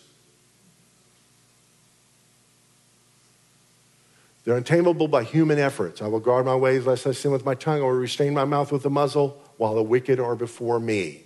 They're 4.50 4.58
untamable 4.58 5.08
by 5.08 5.26
human 5.26 5.60
efforts. 5.60 6.02
I 6.02 6.08
will 6.08 6.20
guard 6.20 6.48
my 6.48 6.56
ways 6.56 6.88
lest 6.88 7.06
I 7.06 7.12
sin 7.12 7.30
with 7.30 7.46
my 7.46 7.54
tongue 7.54 7.82
or 7.82 7.96
restrain 7.96 8.34
my 8.34 8.46
mouth 8.46 8.72
with 8.72 8.84
a 8.84 8.90
muzzle 8.90 9.40
while 9.58 9.76
the 9.76 9.84
wicked 9.84 10.20
are 10.20 10.36
before 10.36 10.80
me. 10.80 11.22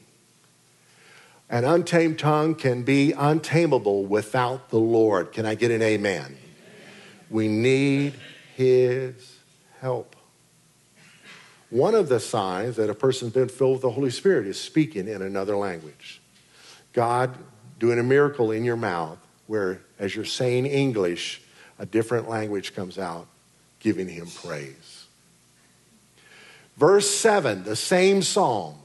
An 1.49 1.63
untamed 1.63 2.19
tongue 2.19 2.53
can 2.53 2.83
be 2.83 3.13
untamable 3.13 4.05
without 4.05 4.71
the 4.71 4.77
Lord. 4.77 5.31
Can 5.31 5.45
I 5.45 5.55
get 5.55 5.71
an 5.71 5.81
amen? 5.81 6.37
We 7.29 7.47
need 7.47 8.15
his 8.57 9.37
help. 9.79 10.17
One 11.69 11.95
of 11.95 12.09
the 12.09 12.19
signs 12.19 12.75
that 12.75 12.89
a 12.89 12.93
person's 12.93 13.31
been 13.31 13.47
filled 13.47 13.75
with 13.75 13.83
the 13.83 13.91
Holy 13.91 14.11
Spirit 14.11 14.47
is 14.47 14.59
speaking 14.59 15.07
in 15.07 15.21
another 15.21 15.55
language. 15.55 16.21
God 16.91 17.37
doing 17.79 17.99
a 17.99 18.03
miracle 18.03 18.51
in 18.51 18.65
your 18.65 18.75
mouth 18.75 19.17
where, 19.47 19.79
as 19.97 20.13
you're 20.13 20.25
saying 20.25 20.65
English, 20.65 21.39
a 21.79 21.85
different 21.85 22.29
language 22.29 22.75
comes 22.75 22.97
out, 22.97 23.27
giving 23.79 24.07
him 24.07 24.27
praise. 24.27 25.05
Verse 26.77 27.09
7, 27.09 27.63
the 27.63 27.75
same 27.75 28.21
psalm. 28.21 28.75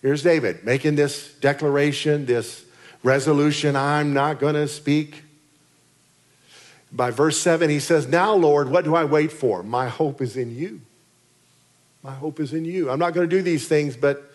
Here's 0.00 0.22
David 0.22 0.64
making 0.64 0.96
this 0.96 1.32
declaration, 1.34 2.26
this 2.26 2.64
resolution 3.02 3.76
I'm 3.76 4.12
not 4.12 4.40
going 4.40 4.54
to 4.54 4.66
speak. 4.66 5.22
By 6.90 7.10
verse 7.10 7.38
7, 7.38 7.70
he 7.70 7.80
says, 7.80 8.06
Now, 8.06 8.34
Lord, 8.34 8.68
what 8.68 8.84
do 8.84 8.94
I 8.94 9.04
wait 9.04 9.32
for? 9.32 9.62
My 9.62 9.88
hope 9.88 10.20
is 10.20 10.36
in 10.36 10.54
you. 10.54 10.80
My 12.02 12.12
hope 12.12 12.40
is 12.40 12.52
in 12.52 12.64
you. 12.64 12.90
I'm 12.90 12.98
not 12.98 13.14
going 13.14 13.28
to 13.28 13.36
do 13.36 13.42
these 13.42 13.68
things, 13.68 13.96
but 13.96 14.30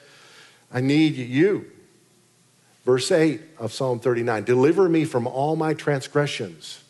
I 0.71 0.81
need 0.81 1.15
you. 1.15 1.69
Verse 2.87 3.11
8 3.11 3.41
of 3.59 3.73
Psalm 3.73 3.99
39 3.99 4.45
Deliver 4.45 4.87
me 4.87 5.03
from 5.03 5.27
all 5.27 5.57
my 5.57 5.73
transgressions. 5.73 6.81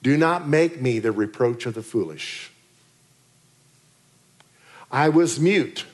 Do 0.00 0.16
not 0.16 0.48
make 0.48 0.80
me 0.80 1.00
the 1.00 1.10
reproach 1.10 1.66
of 1.66 1.74
the 1.74 1.82
foolish. 1.82 2.52
I 4.90 5.08
was 5.08 5.40
mute 5.40 5.84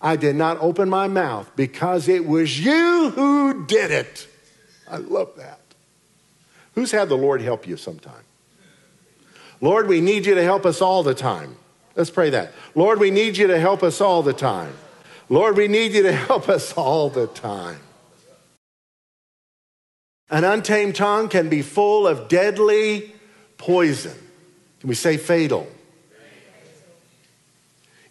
I 0.00 0.14
did 0.14 0.36
not 0.36 0.58
open 0.60 0.88
my 0.88 1.08
mouth 1.08 1.50
because 1.56 2.08
it 2.08 2.24
was 2.24 2.62
you 2.62 3.10
who 3.16 3.64
did 3.66 3.90
it. 3.90 4.28
I 4.88 4.98
love 4.98 5.30
that. 5.38 5.60
Who's 6.74 6.92
had 6.92 7.08
the 7.08 7.16
Lord 7.16 7.40
help 7.40 7.66
you 7.66 7.78
sometime? 7.78 8.22
Lord, 9.60 9.88
we 9.88 10.02
need 10.02 10.26
you 10.26 10.34
to 10.34 10.42
help 10.42 10.66
us 10.66 10.80
all 10.82 11.02
the 11.02 11.14
time. 11.14 11.56
Let's 11.96 12.10
pray 12.10 12.30
that. 12.30 12.52
Lord, 12.76 13.00
we 13.00 13.10
need 13.10 13.38
you 13.38 13.46
to 13.46 13.58
help 13.58 13.82
us 13.82 14.00
all 14.00 14.22
the 14.22 14.34
time. 14.34 14.74
Lord, 15.28 15.56
we 15.56 15.66
need 15.66 15.92
you 15.92 16.04
to 16.04 16.12
help 16.12 16.48
us 16.48 16.74
all 16.74 17.08
the 17.08 17.26
time. 17.26 17.80
An 20.30 20.44
untamed 20.44 20.96
tongue 20.96 21.28
can 21.28 21.48
be 21.48 21.62
full 21.62 22.06
of 22.06 22.28
deadly 22.28 23.12
poison. 23.58 24.16
Can 24.80 24.88
we 24.88 24.94
say 24.94 25.16
fatal? 25.16 25.68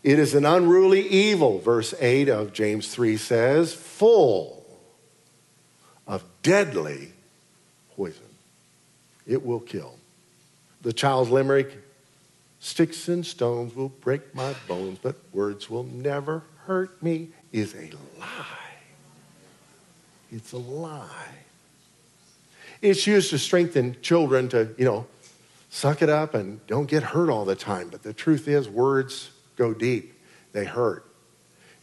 It 0.03 0.19
is 0.19 0.35
an 0.35 0.45
unruly 0.45 1.07
evil, 1.07 1.59
verse 1.59 1.93
8 1.99 2.27
of 2.27 2.51
James 2.51 2.93
3 2.93 3.15
says, 3.15 3.73
full 3.73 4.65
of 6.05 6.23
deadly 6.41 7.13
poison. 7.95 8.21
It 9.25 9.45
will 9.45 9.61
kill. 9.61 9.95
The 10.81 10.91
child's 10.91 11.31
limerick 11.31 11.71
sticks 12.59 13.07
and 13.07 13.25
stones 13.25 13.75
will 13.75 13.89
break 13.89 14.35
my 14.35 14.53
bones, 14.67 14.99
but 15.01 15.15
words 15.31 15.69
will 15.69 15.83
never 15.85 16.43
hurt 16.65 17.01
me 17.01 17.29
is 17.53 17.73
a 17.73 17.89
lie. 18.19 18.75
It's 20.31 20.51
a 20.51 20.57
lie. 20.57 21.07
It's 22.83 23.07
used 23.07 23.29
to 23.29 23.39
strengthen 23.39 23.95
children 24.01 24.49
to, 24.49 24.75
you 24.77 24.83
know, 24.83 25.07
suck 25.69 26.01
it 26.01 26.09
up 26.09 26.33
and 26.33 26.59
don't 26.67 26.85
get 26.85 27.01
hurt 27.01 27.29
all 27.29 27.45
the 27.45 27.55
time. 27.55 27.87
But 27.87 28.03
the 28.03 28.11
truth 28.11 28.45
is, 28.45 28.67
words 28.67 29.31
go 29.55 29.73
deep, 29.73 30.19
they 30.51 30.65
hurt. 30.65 31.05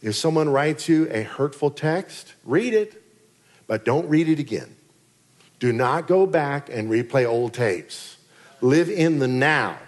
If 0.03 0.15
someone 0.15 0.47
writes 0.47 0.87
you 0.87 1.09
a 1.09 1.23
hurtful 1.23 1.71
text, 1.71 2.35
read 2.45 2.75
it, 2.75 3.01
but 3.65 3.83
don't 3.83 4.07
read 4.09 4.29
it 4.29 4.37
again. 4.37 4.75
Do 5.59 5.73
not 5.73 6.05
go 6.05 6.27
back 6.27 6.69
and 6.69 6.87
replay 6.87 7.27
old 7.27 7.55
tapes. 7.55 8.17
Live 8.61 8.87
in 8.87 9.17
the 9.17 9.27
now. 9.27 9.79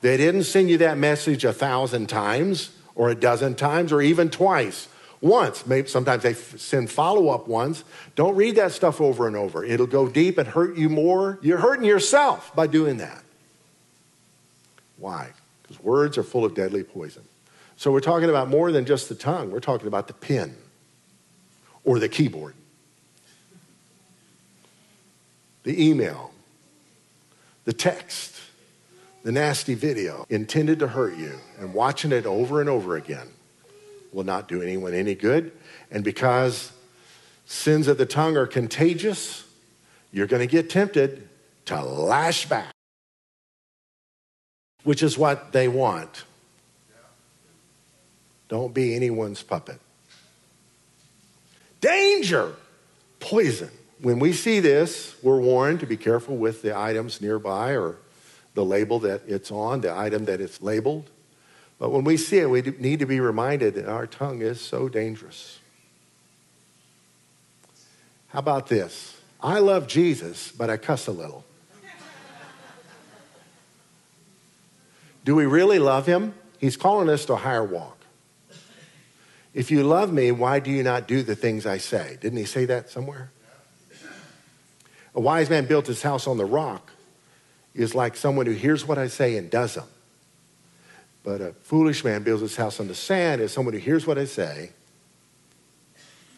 They 0.00 0.16
didn't 0.16 0.42
send 0.42 0.68
you 0.70 0.78
that 0.78 0.98
message 0.98 1.44
a 1.44 1.52
thousand 1.52 2.08
times 2.08 2.72
or 2.96 3.10
a 3.10 3.14
dozen 3.14 3.54
times 3.54 3.92
or 3.92 4.02
even 4.02 4.30
twice. 4.30 4.88
Once, 5.20 5.66
maybe 5.66 5.88
sometimes 5.88 6.22
they 6.22 6.34
send 6.34 6.90
follow 6.90 7.28
up 7.28 7.48
ones. 7.48 7.84
Don't 8.14 8.36
read 8.36 8.56
that 8.56 8.72
stuff 8.72 9.00
over 9.00 9.26
and 9.26 9.36
over. 9.36 9.64
It'll 9.64 9.86
go 9.86 10.08
deep 10.08 10.38
and 10.38 10.46
hurt 10.46 10.76
you 10.76 10.88
more. 10.88 11.38
You're 11.40 11.58
hurting 11.58 11.86
yourself 11.86 12.54
by 12.54 12.66
doing 12.66 12.98
that. 12.98 13.22
Why? 14.98 15.30
Because 15.62 15.82
words 15.82 16.18
are 16.18 16.22
full 16.22 16.44
of 16.44 16.54
deadly 16.54 16.82
poison. 16.84 17.22
So 17.76 17.90
we're 17.90 18.00
talking 18.00 18.28
about 18.28 18.48
more 18.48 18.72
than 18.72 18.84
just 18.84 19.08
the 19.08 19.14
tongue, 19.14 19.50
we're 19.50 19.60
talking 19.60 19.86
about 19.86 20.06
the 20.06 20.14
pen 20.14 20.56
or 21.84 21.98
the 21.98 22.08
keyboard, 22.08 22.54
the 25.62 25.88
email, 25.88 26.32
the 27.64 27.72
text, 27.72 28.40
the 29.24 29.32
nasty 29.32 29.74
video 29.74 30.26
intended 30.30 30.78
to 30.78 30.88
hurt 30.88 31.16
you, 31.16 31.38
and 31.58 31.74
watching 31.74 32.12
it 32.12 32.26
over 32.26 32.60
and 32.60 32.70
over 32.70 32.96
again 32.96 33.28
will 34.16 34.24
not 34.24 34.48
do 34.48 34.62
anyone 34.62 34.94
any 34.94 35.14
good. 35.14 35.52
And 35.90 36.02
because 36.02 36.72
sins 37.44 37.86
of 37.86 37.98
the 37.98 38.06
tongue 38.06 38.38
are 38.38 38.46
contagious, 38.46 39.44
you're 40.10 40.26
going 40.26 40.40
to 40.40 40.50
get 40.50 40.70
tempted 40.70 41.28
to 41.66 41.82
lash 41.84 42.48
back, 42.48 42.72
which 44.84 45.02
is 45.02 45.18
what 45.18 45.52
they 45.52 45.68
want. 45.68 46.24
Don't 48.48 48.72
be 48.72 48.96
anyone's 48.96 49.42
puppet. 49.42 49.80
Danger, 51.82 52.54
poison. 53.20 53.70
When 54.00 54.18
we 54.18 54.32
see 54.32 54.60
this, 54.60 55.14
we're 55.22 55.40
warned 55.40 55.80
to 55.80 55.86
be 55.86 55.98
careful 55.98 56.36
with 56.38 56.62
the 56.62 56.76
items 56.76 57.20
nearby 57.20 57.72
or 57.72 57.96
the 58.54 58.64
label 58.64 58.98
that 59.00 59.22
it's 59.26 59.50
on, 59.50 59.82
the 59.82 59.94
item 59.94 60.24
that 60.24 60.40
it's 60.40 60.62
labeled. 60.62 61.10
But 61.78 61.90
when 61.90 62.04
we 62.04 62.16
see 62.16 62.38
it, 62.38 62.48
we 62.48 62.62
need 62.62 63.00
to 63.00 63.06
be 63.06 63.20
reminded 63.20 63.74
that 63.74 63.86
our 63.88 64.06
tongue 64.06 64.40
is 64.40 64.60
so 64.60 64.88
dangerous. 64.88 65.58
How 68.28 68.38
about 68.38 68.68
this? 68.68 69.20
I 69.42 69.58
love 69.58 69.86
Jesus, 69.86 70.52
but 70.52 70.70
I 70.70 70.76
cuss 70.76 71.06
a 71.06 71.12
little. 71.12 71.44
Do 75.24 75.34
we 75.34 75.44
really 75.44 75.78
love 75.78 76.06
him? 76.06 76.34
He's 76.58 76.76
calling 76.76 77.08
us 77.08 77.24
to 77.26 77.34
a 77.34 77.36
higher 77.36 77.64
walk. 77.64 77.98
If 79.52 79.70
you 79.70 79.82
love 79.82 80.12
me, 80.12 80.32
why 80.32 80.60
do 80.60 80.70
you 80.70 80.82
not 80.82 81.08
do 81.08 81.22
the 81.22 81.34
things 81.34 81.66
I 81.66 81.78
say? 81.78 82.16
Didn't 82.20 82.38
he 82.38 82.44
say 82.44 82.64
that 82.66 82.90
somewhere? 82.90 83.30
A 85.14 85.20
wise 85.20 85.48
man 85.48 85.64
built 85.64 85.86
his 85.86 86.02
house 86.02 86.26
on 86.26 86.36
the 86.36 86.44
rock 86.44 86.92
is 87.74 87.94
like 87.94 88.16
someone 88.16 88.46
who 88.46 88.52
hears 88.52 88.86
what 88.86 88.98
I 88.98 89.08
say 89.08 89.36
and 89.36 89.50
does 89.50 89.74
them. 89.74 89.86
But 91.26 91.40
a 91.40 91.52
foolish 91.54 92.04
man 92.04 92.22
builds 92.22 92.40
his 92.40 92.54
house 92.54 92.78
on 92.78 92.86
the 92.86 92.94
sand 92.94 93.40
is 93.40 93.52
someone 93.52 93.74
who 93.74 93.80
hears 93.80 94.06
what 94.06 94.16
I 94.16 94.26
say 94.26 94.70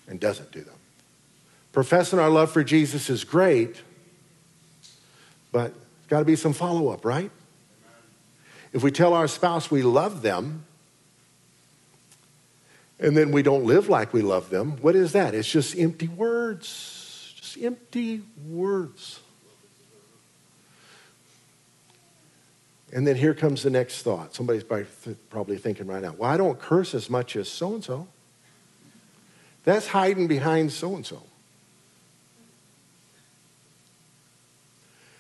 and 0.08 0.18
doesn't 0.18 0.50
do 0.50 0.62
them. 0.62 0.74
Professing 1.72 2.18
our 2.18 2.30
love 2.30 2.50
for 2.50 2.64
Jesus 2.64 3.10
is 3.10 3.22
great, 3.22 3.82
but 5.52 5.74
there's 5.74 6.08
got 6.08 6.20
to 6.20 6.24
be 6.24 6.36
some 6.36 6.54
follow 6.54 6.88
up, 6.88 7.04
right? 7.04 7.30
If 8.72 8.82
we 8.82 8.90
tell 8.90 9.12
our 9.12 9.28
spouse 9.28 9.70
we 9.70 9.82
love 9.82 10.22
them 10.22 10.64
and 12.98 13.14
then 13.14 13.30
we 13.30 13.42
don't 13.42 13.66
live 13.66 13.90
like 13.90 14.14
we 14.14 14.22
love 14.22 14.48
them, 14.48 14.78
what 14.80 14.96
is 14.96 15.12
that? 15.12 15.34
It's 15.34 15.50
just 15.50 15.78
empty 15.78 16.08
words. 16.08 17.34
Just 17.36 17.58
empty 17.58 18.22
words. 18.48 19.20
And 22.92 23.06
then 23.06 23.16
here 23.16 23.34
comes 23.34 23.62
the 23.62 23.70
next 23.70 24.02
thought. 24.02 24.34
Somebody's 24.34 24.64
probably 25.30 25.58
thinking 25.58 25.86
right 25.86 26.02
now, 26.02 26.14
well, 26.16 26.30
I 26.30 26.36
don't 26.36 26.58
curse 26.58 26.94
as 26.94 27.10
much 27.10 27.36
as 27.36 27.48
so 27.48 27.74
and 27.74 27.84
so. 27.84 28.08
That's 29.64 29.88
hiding 29.88 30.28
behind 30.28 30.72
so 30.72 30.96
and 30.96 31.04
so. 31.04 31.22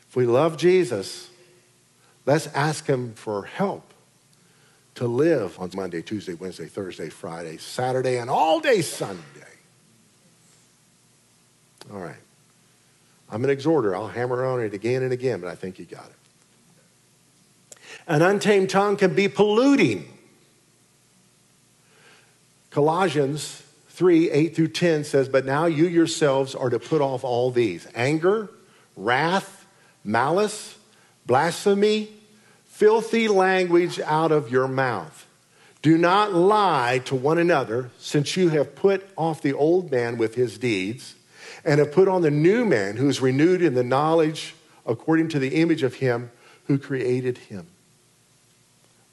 If 0.08 0.16
we 0.16 0.24
love 0.24 0.56
Jesus, 0.56 1.28
let's 2.24 2.46
ask 2.48 2.86
Him 2.86 3.12
for 3.12 3.44
help 3.44 3.92
to 4.94 5.06
live 5.06 5.58
on 5.60 5.70
Monday, 5.74 6.00
Tuesday, 6.00 6.32
Wednesday, 6.32 6.66
Thursday, 6.66 7.10
Friday, 7.10 7.58
Saturday, 7.58 8.16
and 8.16 8.30
all 8.30 8.58
day 8.58 8.80
Sunday. 8.80 9.22
All 11.92 12.00
right. 12.00 12.16
I'm 13.30 13.44
an 13.44 13.50
exhorter. 13.50 13.94
I'll 13.94 14.08
hammer 14.08 14.46
on 14.46 14.60
it 14.60 14.72
again 14.72 15.02
and 15.02 15.12
again, 15.12 15.40
but 15.40 15.50
I 15.50 15.54
think 15.54 15.78
you 15.78 15.84
got 15.84 16.06
it. 16.06 16.12
An 18.08 18.22
untamed 18.22 18.70
tongue 18.70 18.96
can 18.96 19.14
be 19.14 19.28
polluting. 19.28 20.08
Colossians 22.70 23.62
3 23.90 24.30
8 24.30 24.56
through 24.56 24.68
10 24.68 25.04
says, 25.04 25.28
But 25.28 25.44
now 25.44 25.66
you 25.66 25.86
yourselves 25.86 26.54
are 26.54 26.70
to 26.70 26.78
put 26.78 27.02
off 27.02 27.22
all 27.22 27.50
these 27.50 27.86
anger, 27.94 28.48
wrath, 28.96 29.66
malice, 30.02 30.78
blasphemy, 31.26 32.08
filthy 32.64 33.28
language 33.28 34.00
out 34.00 34.32
of 34.32 34.50
your 34.50 34.68
mouth. 34.68 35.26
Do 35.82 35.98
not 35.98 36.32
lie 36.32 37.02
to 37.04 37.14
one 37.14 37.38
another, 37.38 37.90
since 37.98 38.36
you 38.36 38.48
have 38.48 38.74
put 38.74 39.06
off 39.16 39.42
the 39.42 39.52
old 39.52 39.90
man 39.90 40.16
with 40.16 40.34
his 40.34 40.56
deeds, 40.56 41.14
and 41.62 41.78
have 41.78 41.92
put 41.92 42.08
on 42.08 42.22
the 42.22 42.30
new 42.30 42.64
man 42.64 42.96
who 42.96 43.08
is 43.08 43.20
renewed 43.20 43.60
in 43.60 43.74
the 43.74 43.84
knowledge 43.84 44.54
according 44.86 45.28
to 45.28 45.38
the 45.38 45.56
image 45.56 45.82
of 45.82 45.94
him 45.94 46.30
who 46.64 46.78
created 46.78 47.36
him. 47.36 47.66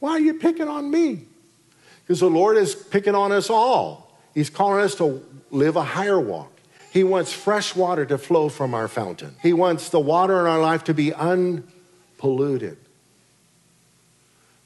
Why 0.05 0.11
are 0.11 0.19
you 0.19 0.35
picking 0.35 0.67
on 0.67 0.91
me? 0.91 1.25
Because 2.03 2.19
the 2.19 2.29
Lord 2.29 2.57
is 2.57 2.75
picking 2.75 3.15
on 3.15 3.31
us 3.31 3.49
all. 3.49 4.15
He's 4.35 4.51
calling 4.51 4.83
us 4.83 4.93
to 4.97 5.25
live 5.49 5.77
a 5.77 5.83
higher 5.83 6.19
walk. 6.19 6.51
He 6.91 7.03
wants 7.03 7.33
fresh 7.33 7.75
water 7.75 8.05
to 8.05 8.19
flow 8.19 8.49
from 8.49 8.75
our 8.75 8.87
fountain. 8.87 9.35
He 9.41 9.51
wants 9.51 9.89
the 9.89 9.99
water 9.99 10.39
in 10.39 10.45
our 10.45 10.59
life 10.59 10.83
to 10.83 10.93
be 10.93 11.11
unpolluted. 11.11 12.77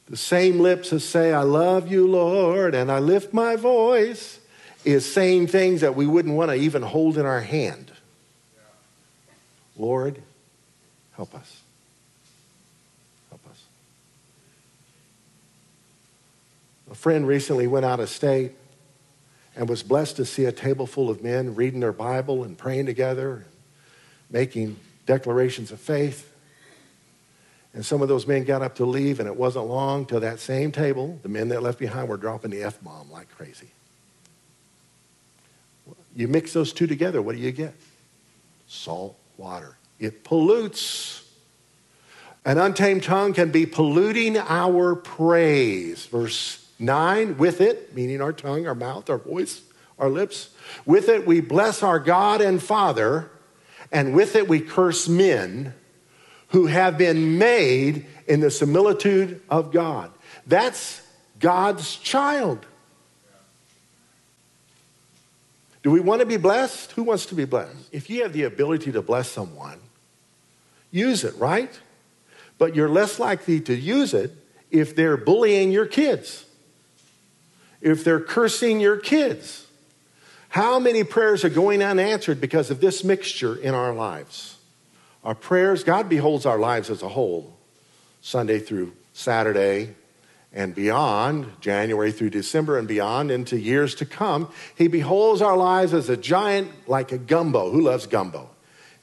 The 0.10 0.18
same 0.18 0.60
lips 0.60 0.90
that 0.90 1.00
say, 1.00 1.32
I 1.32 1.44
love 1.44 1.90
you, 1.90 2.06
Lord, 2.06 2.76
and 2.76 2.92
I 2.92 3.00
lift 3.00 3.34
my 3.34 3.56
voice, 3.56 4.42
is 4.84 5.10
saying 5.10 5.48
things 5.48 5.80
that 5.80 5.96
we 5.96 6.06
wouldn't 6.06 6.36
want 6.36 6.52
to 6.52 6.56
even 6.56 6.82
hold 6.82 7.18
in 7.18 7.26
our 7.26 7.40
hand. 7.40 7.94
Lord, 9.78 10.22
help 11.16 11.34
us. 11.34 11.62
A 16.90 16.96
friend 16.96 17.28
recently 17.28 17.68
went 17.68 17.86
out 17.86 18.00
of 18.00 18.10
state 18.10 18.54
and 19.56 19.70
was 19.70 19.84
blessed 19.84 20.16
to 20.18 20.26
see 20.26 20.46
a 20.46 20.52
table 20.52 20.88
full 20.88 21.10
of 21.10 21.24
men 21.24 21.56
reading 21.56 21.80
their 21.80 21.94
Bible 21.94 22.44
and 22.44 22.58
praying 22.58 22.86
together, 22.86 23.34
and 23.34 23.46
making 24.30 24.78
declarations 25.06 25.72
of 25.72 25.80
faith. 25.80 26.32
And 27.74 27.86
some 27.86 28.02
of 28.02 28.08
those 28.08 28.26
men 28.26 28.46
got 28.46 28.62
up 28.62 28.76
to 28.76 28.86
leave, 28.86 29.20
and 29.20 29.28
it 29.28 29.36
wasn't 29.36 29.68
long 29.68 30.06
till 30.06 30.22
that 30.22 30.40
same 30.40 30.72
table, 30.72 31.20
the 31.22 31.30
men 31.30 31.50
that 31.50 31.62
left 31.62 31.78
behind 31.78 32.10
were 32.10 32.18
dropping 32.18 32.52
the 32.52 32.64
F 32.64 32.82
bomb 32.82 33.12
like 33.12 33.30
crazy. 33.36 33.70
You 36.16 36.28
mix 36.28 36.54
those 36.54 36.74
two 36.74 36.88
together, 36.88 37.22
what 37.22 37.36
do 37.36 37.42
you 37.42 37.52
get? 37.52 37.76
Salt 38.68 39.16
water. 39.38 39.78
It 40.00 40.24
pollutes. 40.24 41.24
An 42.46 42.58
untamed 42.58 43.04
tongue 43.04 43.34
can 43.34 43.52
be 43.52 43.66
polluting 43.66 44.38
our 44.38 44.96
praise. 44.96 46.06
Verse 46.08 46.66
Nine, 46.80 47.38
with 47.38 47.60
it, 47.60 47.94
meaning 47.94 48.22
our 48.22 48.32
tongue, 48.32 48.66
our 48.66 48.76
mouth, 48.76 49.10
our 49.10 49.18
voice, 49.18 49.62
our 50.00 50.10
lips, 50.10 50.50
with 50.86 51.10
it 51.10 51.28
we 51.28 51.42
bless 51.42 51.84
our 51.84 52.00
God 52.00 52.42
and 52.42 52.64
Father, 52.64 53.30
and 53.92 54.14
with 54.14 54.36
it 54.36 54.48
we 54.48 54.62
curse 54.62 55.08
men 55.10 55.74
who 56.50 56.68
have 56.68 56.98
been 56.98 57.38
made 57.38 58.06
in 58.28 58.40
the 58.40 58.50
similitude 58.50 59.42
of 59.50 59.72
God. 59.72 60.12
That's 60.48 61.02
God's 61.40 61.98
child. 61.98 62.66
Do 65.84 65.92
we 65.92 66.00
want 66.00 66.20
to 66.20 66.26
be 66.26 66.38
blessed? 66.38 66.92
Who 66.94 67.04
wants 67.04 67.26
to 67.28 67.36
be 67.36 67.46
blessed? 67.46 67.90
If 67.92 68.10
you 68.10 68.24
have 68.24 68.34
the 68.34 68.44
ability 68.44 68.92
to 68.92 69.02
bless 69.02 69.30
someone, 69.30 69.80
use 70.92 71.24
it, 71.24 71.36
right? 71.38 71.78
But 72.58 72.76
you're 72.76 72.90
less 72.90 73.20
likely 73.20 73.62
to 73.62 73.76
use 73.76 74.14
it 74.14 74.36
if 74.72 74.96
they're 74.96 75.18
bullying 75.18 75.72
your 75.72 75.86
kids, 75.86 76.46
if 77.82 78.04
they're 78.04 78.20
cursing 78.20 78.80
your 78.80 78.98
kids. 78.98 79.66
How 80.50 80.80
many 80.80 81.04
prayers 81.04 81.44
are 81.44 81.50
going 81.50 81.84
unanswered 81.84 82.42
because 82.42 82.72
of 82.72 82.82
this 82.82 83.04
mixture 83.04 83.56
in 83.56 83.74
our 83.74 83.94
lives? 83.94 84.58
Our 85.24 85.36
prayers, 85.36 85.84
God 85.84 86.10
beholds 86.10 86.46
our 86.46 86.58
lives 86.58 86.90
as 86.90 87.04
a 87.04 87.10
whole, 87.10 87.58
Sunday 88.22 88.60
through 88.60 88.94
Saturday, 89.14 89.96
and 90.52 90.74
beyond, 90.74 91.52
January 91.62 92.12
through 92.12 92.32
December 92.32 92.80
and 92.80 92.88
beyond, 92.88 93.30
into 93.30 93.60
years 93.60 93.94
to 93.96 94.06
come, 94.06 94.52
He 94.76 94.88
beholds 94.88 95.42
our 95.42 95.56
lives 95.56 95.94
as 95.94 96.10
a 96.10 96.18
giant, 96.18 96.72
like 96.88 97.12
a 97.12 97.18
gumbo. 97.18 97.70
Who 97.70 97.82
loves 97.82 98.08
gumbo? 98.08 98.50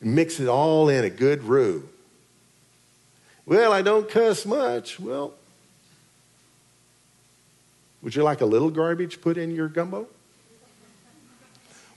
Mix 0.01 0.41
it 0.41 0.49
all 0.49 0.89
in 0.89 1.05
a 1.05 1.11
good 1.11 1.45
roux. 1.45 1.89
Well, 3.45 3.73
I 3.73 3.83
don't 3.83 4.09
cuss 4.11 4.45
much. 4.45 4.99
Well, 4.99 5.35
would 8.07 8.15
you 8.15 8.23
like 8.23 8.41
a 8.41 8.47
little 8.47 8.71
garbage 8.71 9.21
put 9.21 9.37
in 9.37 9.53
your 9.53 9.67
gumbo? 9.67 10.07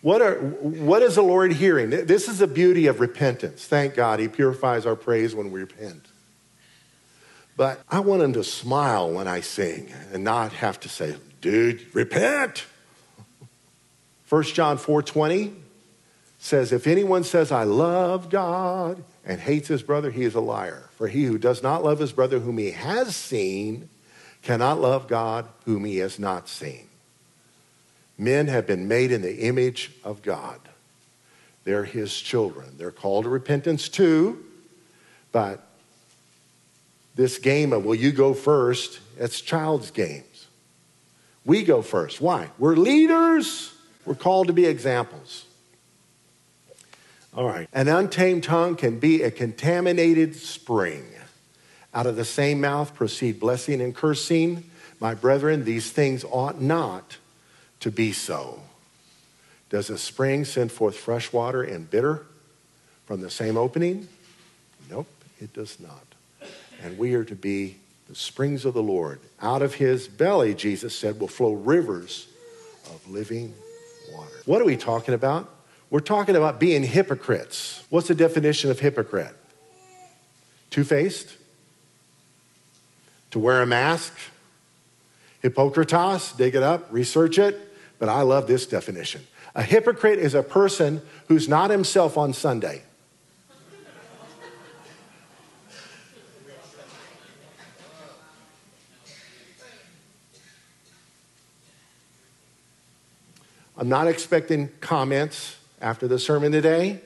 What, 0.01 0.23
are, 0.23 0.39
what 0.39 1.03
is 1.03 1.13
the 1.13 1.21
Lord 1.21 1.53
hearing? 1.53 1.91
This 1.91 2.27
is 2.27 2.39
the 2.39 2.47
beauty 2.47 2.87
of 2.87 2.99
repentance. 2.99 3.65
Thank 3.65 3.93
God, 3.93 4.19
He 4.19 4.27
purifies 4.27 4.87
our 4.87 4.95
praise 4.95 5.35
when 5.35 5.51
we 5.51 5.59
repent. 5.59 6.07
But 7.55 7.83
I 7.87 7.99
want 7.99 8.23
him 8.23 8.33
to 8.33 8.43
smile 8.43 9.11
when 9.11 9.27
I 9.27 9.41
sing 9.41 9.93
and 10.11 10.23
not 10.23 10.51
have 10.53 10.79
to 10.79 10.89
say, 10.89 11.15
dude, 11.41 11.85
repent. 11.93 12.65
1 14.29 14.43
John 14.45 14.79
4:20 14.79 15.53
says, 16.39 16.71
If 16.71 16.87
anyone 16.87 17.23
says, 17.23 17.51
I 17.51 17.65
love 17.65 18.31
God 18.31 19.03
and 19.23 19.39
hates 19.39 19.67
his 19.67 19.83
brother, 19.83 20.09
he 20.09 20.23
is 20.23 20.33
a 20.33 20.41
liar. 20.41 20.89
For 20.97 21.07
he 21.07 21.25
who 21.25 21.37
does 21.37 21.61
not 21.61 21.83
love 21.83 21.99
his 21.99 22.13
brother 22.13 22.39
whom 22.39 22.57
he 22.57 22.71
has 22.71 23.15
seen 23.15 23.89
cannot 24.41 24.79
love 24.79 25.07
God 25.07 25.47
whom 25.65 25.85
he 25.85 25.97
has 25.97 26.19
not 26.19 26.47
seen. 26.47 26.87
Men 28.17 28.47
have 28.47 28.67
been 28.67 28.87
made 28.87 29.11
in 29.11 29.21
the 29.21 29.39
image 29.39 29.91
of 30.03 30.21
God. 30.21 30.59
They're 31.63 31.85
his 31.85 32.15
children. 32.17 32.75
They're 32.77 32.91
called 32.91 33.25
to 33.25 33.29
repentance 33.29 33.89
too, 33.89 34.43
but 35.31 35.65
this 37.15 37.37
game 37.37 37.73
of, 37.73 37.85
will 37.85 37.95
you 37.95 38.11
go 38.11 38.33
first? 38.33 38.99
It's 39.17 39.41
child's 39.41 39.91
games. 39.91 40.47
We 41.45 41.63
go 41.63 41.81
first. 41.81 42.21
Why? 42.21 42.49
We're 42.57 42.75
leaders. 42.75 43.73
We're 44.05 44.15
called 44.15 44.47
to 44.47 44.53
be 44.53 44.65
examples. 44.65 45.45
All 47.35 47.45
right. 47.45 47.67
An 47.73 47.87
untamed 47.87 48.43
tongue 48.43 48.75
can 48.75 48.99
be 48.99 49.21
a 49.23 49.31
contaminated 49.31 50.35
spring. 50.35 51.05
Out 51.93 52.05
of 52.05 52.15
the 52.15 52.25
same 52.25 52.61
mouth 52.61 52.93
proceed 52.93 53.39
blessing 53.39 53.81
and 53.81 53.95
cursing. 53.95 54.69
My 54.99 55.15
brethren, 55.15 55.63
these 55.65 55.91
things 55.91 56.23
ought 56.23 56.61
not 56.61 57.17
to 57.79 57.91
be 57.91 58.11
so. 58.11 58.61
Does 59.69 59.89
a 59.89 59.97
spring 59.97 60.45
send 60.45 60.71
forth 60.71 60.97
fresh 60.97 61.31
water 61.31 61.63
and 61.63 61.89
bitter 61.89 62.25
from 63.05 63.21
the 63.21 63.29
same 63.29 63.57
opening? 63.57 64.07
Nope, 64.89 65.07
it 65.39 65.53
does 65.53 65.79
not 65.79 66.09
and 66.81 66.97
we 66.97 67.13
are 67.13 67.23
to 67.23 67.35
be 67.35 67.77
the 68.07 68.15
springs 68.15 68.65
of 68.65 68.73
the 68.73 68.83
Lord. 68.83 69.19
Out 69.41 69.61
of 69.61 69.75
his 69.75 70.07
belly, 70.07 70.53
Jesus 70.53 70.95
said, 70.95 71.19
will 71.19 71.27
flow 71.27 71.53
rivers 71.53 72.27
of 72.85 73.07
living 73.07 73.53
water. 74.13 74.31
What 74.45 74.61
are 74.61 74.65
we 74.65 74.77
talking 74.77 75.13
about? 75.13 75.49
We're 75.89 75.99
talking 75.99 76.35
about 76.35 76.59
being 76.59 76.83
hypocrites. 76.83 77.83
What's 77.89 78.07
the 78.07 78.15
definition 78.15 78.71
of 78.71 78.79
hypocrite? 78.79 79.35
Two 80.69 80.83
faced? 80.83 81.35
To 83.31 83.39
wear 83.39 83.61
a 83.61 83.65
mask? 83.65 84.13
Hypocritos, 85.43 86.35
dig 86.35 86.55
it 86.55 86.63
up, 86.63 86.87
research 86.91 87.37
it. 87.37 87.73
But 87.99 88.09
I 88.09 88.21
love 88.21 88.47
this 88.47 88.65
definition. 88.65 89.25
A 89.55 89.61
hypocrite 89.61 90.19
is 90.19 90.35
a 90.35 90.43
person 90.43 91.01
who's 91.27 91.47
not 91.47 91.69
himself 91.69 92.17
on 92.17 92.33
Sunday. 92.33 92.83
I'm 103.77 103.87
not 103.87 104.07
expecting 104.07 104.69
comments 104.81 105.55
after 105.81 106.05
the 106.07 106.19
sermon 106.19 106.51
today. 106.51 106.99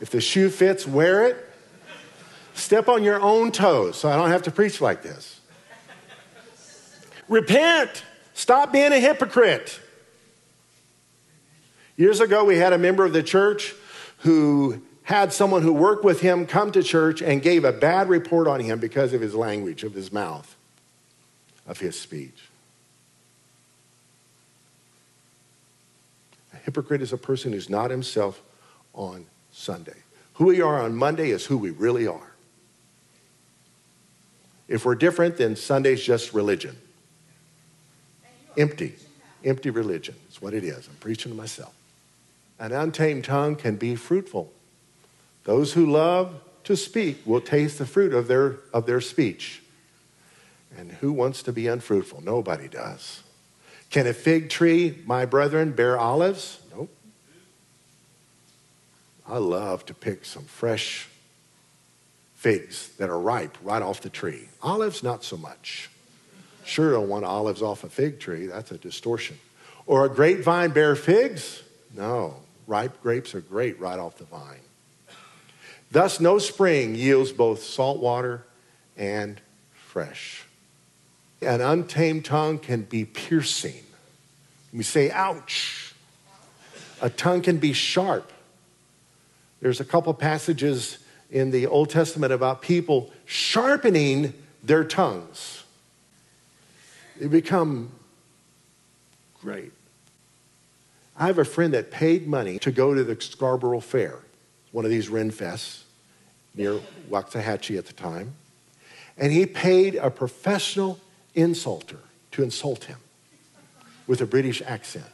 If 0.00 0.10
the 0.10 0.20
shoe 0.20 0.50
fits, 0.50 0.86
wear 0.86 1.26
it. 1.26 1.36
Step 2.52 2.88
on 2.88 3.02
your 3.02 3.20
own 3.20 3.50
toes 3.50 3.96
so 3.96 4.10
I 4.10 4.16
don't 4.16 4.30
have 4.30 4.42
to 4.42 4.50
preach 4.50 4.82
like 4.82 5.02
this. 5.02 5.37
Repent. 7.28 8.04
Stop 8.34 8.72
being 8.72 8.92
a 8.92 8.98
hypocrite. 8.98 9.80
Years 11.96 12.20
ago, 12.20 12.44
we 12.44 12.56
had 12.56 12.72
a 12.72 12.78
member 12.78 13.04
of 13.04 13.12
the 13.12 13.22
church 13.22 13.74
who 14.18 14.82
had 15.02 15.32
someone 15.32 15.62
who 15.62 15.72
worked 15.72 16.04
with 16.04 16.20
him 16.20 16.46
come 16.46 16.70
to 16.70 16.82
church 16.82 17.22
and 17.22 17.42
gave 17.42 17.64
a 17.64 17.72
bad 17.72 18.08
report 18.08 18.46
on 18.46 18.60
him 18.60 18.78
because 18.78 19.12
of 19.12 19.20
his 19.20 19.34
language, 19.34 19.82
of 19.82 19.94
his 19.94 20.12
mouth, 20.12 20.54
of 21.66 21.80
his 21.80 21.98
speech. 21.98 22.44
A 26.52 26.58
hypocrite 26.58 27.02
is 27.02 27.12
a 27.12 27.16
person 27.16 27.52
who's 27.52 27.68
not 27.68 27.90
himself 27.90 28.40
on 28.94 29.26
Sunday. 29.50 29.96
Who 30.34 30.46
we 30.46 30.60
are 30.60 30.80
on 30.80 30.94
Monday 30.94 31.30
is 31.30 31.46
who 31.46 31.58
we 31.58 31.70
really 31.70 32.06
are. 32.06 32.32
If 34.68 34.84
we're 34.84 34.94
different, 34.94 35.38
then 35.38 35.56
Sunday's 35.56 36.04
just 36.04 36.34
religion. 36.34 36.76
Empty. 38.58 38.96
Empty 39.44 39.70
religion 39.70 40.16
is 40.28 40.42
what 40.42 40.52
it 40.52 40.64
is. 40.64 40.88
I'm 40.88 40.96
preaching 40.96 41.30
to 41.32 41.38
myself. 41.38 41.72
An 42.58 42.72
untamed 42.72 43.24
tongue 43.24 43.54
can 43.54 43.76
be 43.76 43.94
fruitful. 43.94 44.52
Those 45.44 45.72
who 45.72 45.86
love 45.86 46.40
to 46.64 46.76
speak 46.76 47.18
will 47.24 47.40
taste 47.40 47.78
the 47.78 47.86
fruit 47.86 48.12
of 48.12 48.26
their, 48.26 48.56
of 48.74 48.84
their 48.84 49.00
speech. 49.00 49.62
And 50.76 50.92
who 50.92 51.12
wants 51.12 51.42
to 51.44 51.52
be 51.52 51.68
unfruitful? 51.68 52.22
Nobody 52.22 52.68
does. 52.68 53.22
Can 53.90 54.06
a 54.06 54.12
fig 54.12 54.50
tree, 54.50 54.98
my 55.06 55.24
brethren, 55.24 55.72
bear 55.72 55.98
olives? 55.98 56.60
Nope. 56.74 56.90
I 59.26 59.38
love 59.38 59.86
to 59.86 59.94
pick 59.94 60.24
some 60.24 60.44
fresh 60.44 61.08
figs 62.34 62.90
that 62.98 63.08
are 63.08 63.18
ripe 63.18 63.56
right 63.62 63.82
off 63.82 64.00
the 64.00 64.10
tree. 64.10 64.48
Olives, 64.62 65.02
not 65.02 65.24
so 65.24 65.36
much. 65.36 65.88
Sure 66.68 66.92
don't 66.92 67.08
want 67.08 67.24
olives 67.24 67.62
off 67.62 67.82
a 67.82 67.88
fig 67.88 68.20
tree. 68.20 68.44
That's 68.44 68.70
a 68.70 68.76
distortion. 68.76 69.38
Or 69.86 70.04
a 70.04 70.08
grapevine 70.10 70.72
bear 70.72 70.94
figs? 70.96 71.62
No. 71.96 72.36
Ripe 72.66 73.02
grapes 73.02 73.34
are 73.34 73.40
great 73.40 73.80
right 73.80 73.98
off 73.98 74.18
the 74.18 74.24
vine. 74.24 74.60
Thus, 75.90 76.20
no 76.20 76.38
spring 76.38 76.94
yields 76.94 77.32
both 77.32 77.62
salt 77.62 78.00
water 78.00 78.44
and 78.98 79.40
fresh. 79.72 80.44
An 81.40 81.62
untamed 81.62 82.26
tongue 82.26 82.58
can 82.58 82.82
be 82.82 83.06
piercing. 83.06 83.82
We 84.70 84.82
say, 84.82 85.10
ouch. 85.10 85.94
A 87.00 87.08
tongue 87.08 87.40
can 87.40 87.56
be 87.56 87.72
sharp. 87.72 88.30
There's 89.62 89.80
a 89.80 89.86
couple 89.86 90.12
passages 90.12 90.98
in 91.30 91.50
the 91.50 91.66
Old 91.66 91.88
Testament 91.88 92.34
about 92.34 92.60
people 92.60 93.10
sharpening 93.24 94.34
their 94.62 94.84
tongues. 94.84 95.57
They 97.18 97.26
become 97.26 97.90
great. 99.40 99.72
I 101.16 101.26
have 101.26 101.38
a 101.38 101.44
friend 101.44 101.74
that 101.74 101.90
paid 101.90 102.28
money 102.28 102.58
to 102.60 102.70
go 102.70 102.94
to 102.94 103.02
the 103.02 103.20
Scarborough 103.20 103.80
Fair, 103.80 104.20
one 104.70 104.84
of 104.84 104.90
these 104.90 105.08
Ren 105.08 105.32
Fests 105.32 105.82
near 106.54 106.80
Waxahachie 107.10 107.76
at 107.76 107.86
the 107.86 107.92
time. 107.92 108.34
And 109.16 109.32
he 109.32 109.46
paid 109.46 109.96
a 109.96 110.10
professional 110.10 111.00
insulter 111.34 111.98
to 112.32 112.42
insult 112.42 112.84
him 112.84 112.98
with 114.06 114.20
a 114.20 114.26
British 114.26 114.62
accent. 114.62 115.04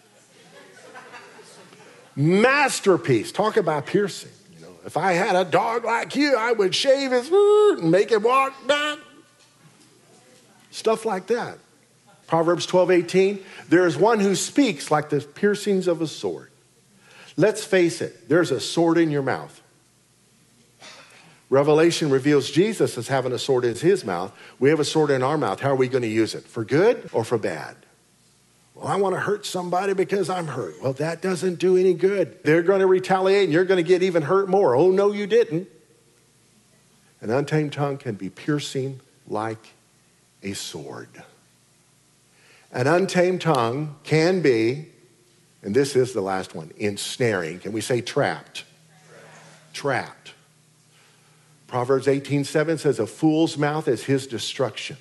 Masterpiece. 2.16 3.32
Talk 3.32 3.56
about 3.56 3.86
piercing. 3.86 4.30
You 4.54 4.66
know, 4.66 4.74
if 4.84 4.96
I 4.96 5.12
had 5.12 5.34
a 5.34 5.44
dog 5.44 5.84
like 5.84 6.14
you, 6.14 6.36
I 6.36 6.52
would 6.52 6.74
shave 6.74 7.10
his 7.10 7.30
and 7.30 7.90
make 7.90 8.10
him 8.10 8.22
walk 8.22 8.66
back. 8.66 8.98
Stuff 10.70 11.04
like 11.04 11.26
that. 11.28 11.58
Proverbs 12.26 12.66
12, 12.66 12.90
18. 12.90 13.44
There 13.68 13.86
is 13.86 13.96
one 13.96 14.20
who 14.20 14.34
speaks 14.34 14.90
like 14.90 15.10
the 15.10 15.20
piercings 15.20 15.86
of 15.86 16.00
a 16.00 16.06
sword. 16.06 16.50
Let's 17.36 17.64
face 17.64 18.00
it, 18.00 18.28
there's 18.28 18.50
a 18.50 18.60
sword 18.60 18.98
in 18.98 19.10
your 19.10 19.22
mouth. 19.22 19.60
Revelation 21.50 22.10
reveals 22.10 22.50
Jesus 22.50 22.96
as 22.96 23.08
having 23.08 23.32
a 23.32 23.38
sword 23.38 23.64
in 23.64 23.74
his 23.74 24.04
mouth. 24.04 24.36
We 24.58 24.70
have 24.70 24.80
a 24.80 24.84
sword 24.84 25.10
in 25.10 25.22
our 25.22 25.38
mouth. 25.38 25.60
How 25.60 25.70
are 25.70 25.76
we 25.76 25.88
going 25.88 26.02
to 26.02 26.08
use 26.08 26.34
it? 26.34 26.44
For 26.44 26.64
good 26.64 27.08
or 27.12 27.22
for 27.22 27.38
bad? 27.38 27.76
Well, 28.74 28.88
I 28.88 28.96
want 28.96 29.14
to 29.14 29.20
hurt 29.20 29.46
somebody 29.46 29.94
because 29.94 30.28
I'm 30.28 30.48
hurt. 30.48 30.82
Well, 30.82 30.94
that 30.94 31.22
doesn't 31.22 31.60
do 31.60 31.76
any 31.76 31.94
good. 31.94 32.42
They're 32.42 32.62
going 32.62 32.80
to 32.80 32.86
retaliate 32.86 33.44
and 33.44 33.52
you're 33.52 33.64
going 33.64 33.82
to 33.82 33.88
get 33.88 34.02
even 34.02 34.22
hurt 34.22 34.48
more. 34.48 34.74
Oh, 34.74 34.90
no, 34.90 35.12
you 35.12 35.26
didn't. 35.26 35.68
An 37.20 37.30
untamed 37.30 37.72
tongue 37.72 37.98
can 37.98 38.16
be 38.16 38.30
piercing 38.30 39.00
like 39.28 39.74
a 40.42 40.54
sword. 40.54 41.22
An 42.74 42.88
untamed 42.88 43.40
tongue 43.40 43.94
can 44.02 44.42
be, 44.42 44.86
and 45.62 45.72
this 45.72 45.94
is 45.94 46.12
the 46.12 46.20
last 46.20 46.56
one, 46.56 46.72
ensnaring. 46.76 47.60
Can 47.60 47.70
we 47.70 47.80
say 47.80 48.00
trapped? 48.00 48.64
Trapped. 49.72 50.34
Proverbs 51.68 52.08
18:7 52.08 52.80
says, 52.80 52.98
A 52.98 53.06
fool's 53.06 53.56
mouth 53.56 53.86
is 53.86 54.02
his 54.04 54.26
destruction, 54.26 54.96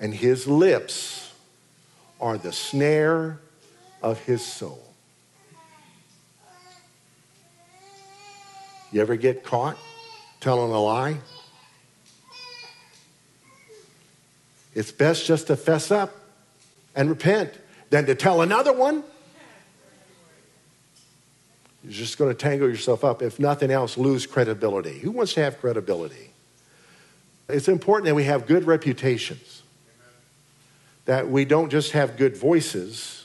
and 0.00 0.12
his 0.12 0.48
lips 0.48 1.32
are 2.20 2.36
the 2.36 2.52
snare 2.52 3.38
of 4.02 4.18
his 4.24 4.44
soul. 4.44 4.82
You 8.90 9.00
ever 9.00 9.14
get 9.14 9.44
caught 9.44 9.78
telling 10.40 10.72
a 10.72 10.82
lie? 10.82 11.18
It's 14.74 14.90
best 14.90 15.24
just 15.24 15.46
to 15.46 15.56
fess 15.56 15.92
up 15.92 16.19
and 16.94 17.08
repent 17.08 17.52
than 17.90 18.06
to 18.06 18.14
tell 18.14 18.42
another 18.42 18.72
one. 18.72 19.02
You're 21.82 21.92
just 21.92 22.18
going 22.18 22.30
to 22.30 22.36
tangle 22.36 22.68
yourself 22.68 23.04
up. 23.04 23.22
If 23.22 23.38
nothing 23.38 23.70
else, 23.70 23.96
lose 23.96 24.26
credibility. 24.26 24.98
Who 24.98 25.10
wants 25.10 25.34
to 25.34 25.42
have 25.42 25.58
credibility? 25.60 26.30
It's 27.48 27.68
important 27.68 28.06
that 28.06 28.14
we 28.14 28.24
have 28.24 28.46
good 28.46 28.64
reputations, 28.64 29.62
that 31.06 31.28
we 31.28 31.44
don't 31.44 31.70
just 31.70 31.92
have 31.92 32.16
good 32.16 32.36
voices 32.36 33.20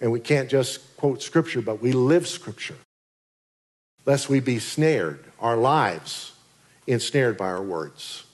and 0.00 0.10
we 0.10 0.20
can't 0.20 0.50
just 0.50 0.96
quote 0.96 1.22
scripture, 1.22 1.62
but 1.62 1.80
we 1.80 1.92
live 1.92 2.26
scripture. 2.26 2.76
Lest 4.06 4.28
we 4.28 4.40
be 4.40 4.58
snared, 4.58 5.24
our 5.40 5.56
lives 5.56 6.32
ensnared 6.86 7.38
by 7.38 7.46
our 7.46 7.62
words. 7.62 8.24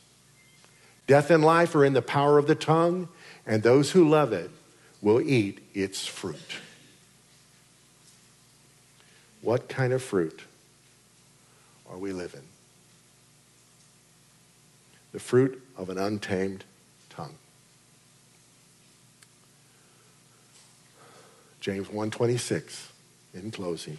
Death 1.07 1.31
and 1.31 1.45
life 1.45 1.75
are 1.75 1.85
in 1.85 1.93
the 1.93 2.03
power 2.03 2.39
of 2.39 2.47
the 2.47 2.55
tongue, 2.55 3.09
and 3.47 3.63
those 3.63 3.91
who 3.91 4.09
love 4.09 4.33
it 4.33 4.51
will 5.03 5.21
eat 5.21 5.61
its 5.75 6.07
fruit. 6.07 6.37
What 9.43 9.69
kind 9.69 9.93
of 9.93 10.03
fruit 10.03 10.43
are 11.89 11.97
we 11.97 12.13
living? 12.13 12.43
The 15.13 15.21
fruit 15.21 15.63
of 15.77 15.89
an 15.89 15.99
untamed 15.99 16.65
tongue. 17.09 17.35
James 21.61 21.89
1:26 21.89 22.89
in 23.35 23.51
closing. 23.51 23.99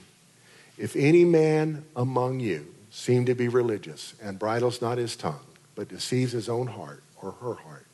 If 0.77 0.95
any 0.95 1.25
man 1.25 1.85
among 1.95 2.39
you 2.39 2.73
seem 2.89 3.25
to 3.25 3.35
be 3.35 3.47
religious 3.47 4.13
and 4.21 4.39
bridles 4.39 4.81
not 4.81 4.97
his 4.97 5.15
tongue, 5.15 5.45
but 5.75 5.87
deceives 5.87 6.31
his 6.31 6.49
own 6.49 6.67
heart 6.67 7.03
or 7.21 7.31
her 7.33 7.53
heart, 7.55 7.85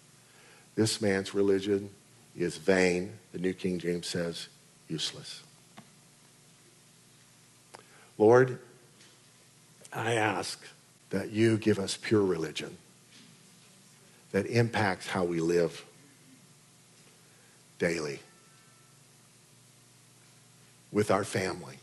this 0.78 1.02
man's 1.02 1.34
religion 1.34 1.90
is 2.38 2.56
vain. 2.56 3.12
The 3.34 3.40
New 3.40 3.54
King 3.54 3.80
James 3.80 4.08
says 4.08 4.48
useless. 4.88 5.42
Lord, 8.18 8.60
I 9.92 10.14
ask 10.14 10.64
that 11.10 11.32
you 11.32 11.58
give 11.58 11.80
us 11.80 11.98
pure 11.98 12.24
religion 12.24 12.78
that 14.32 14.46
impacts 14.46 15.08
how 15.08 15.24
we 15.24 15.40
live 15.40 15.84
daily 17.80 18.20
with 20.92 21.10
our 21.10 21.24
family. 21.24 21.78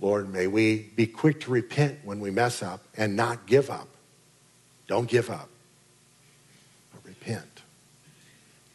Lord, 0.00 0.32
may 0.32 0.46
we 0.46 0.90
be 0.96 1.06
quick 1.06 1.40
to 1.42 1.50
repent 1.50 1.98
when 2.02 2.18
we 2.20 2.30
mess 2.30 2.62
up 2.62 2.82
and 2.96 3.14
not 3.14 3.46
give 3.46 3.68
up. 3.68 3.88
Don't 4.86 5.08
give 5.08 5.28
up, 5.28 5.48
repent. 7.24 7.62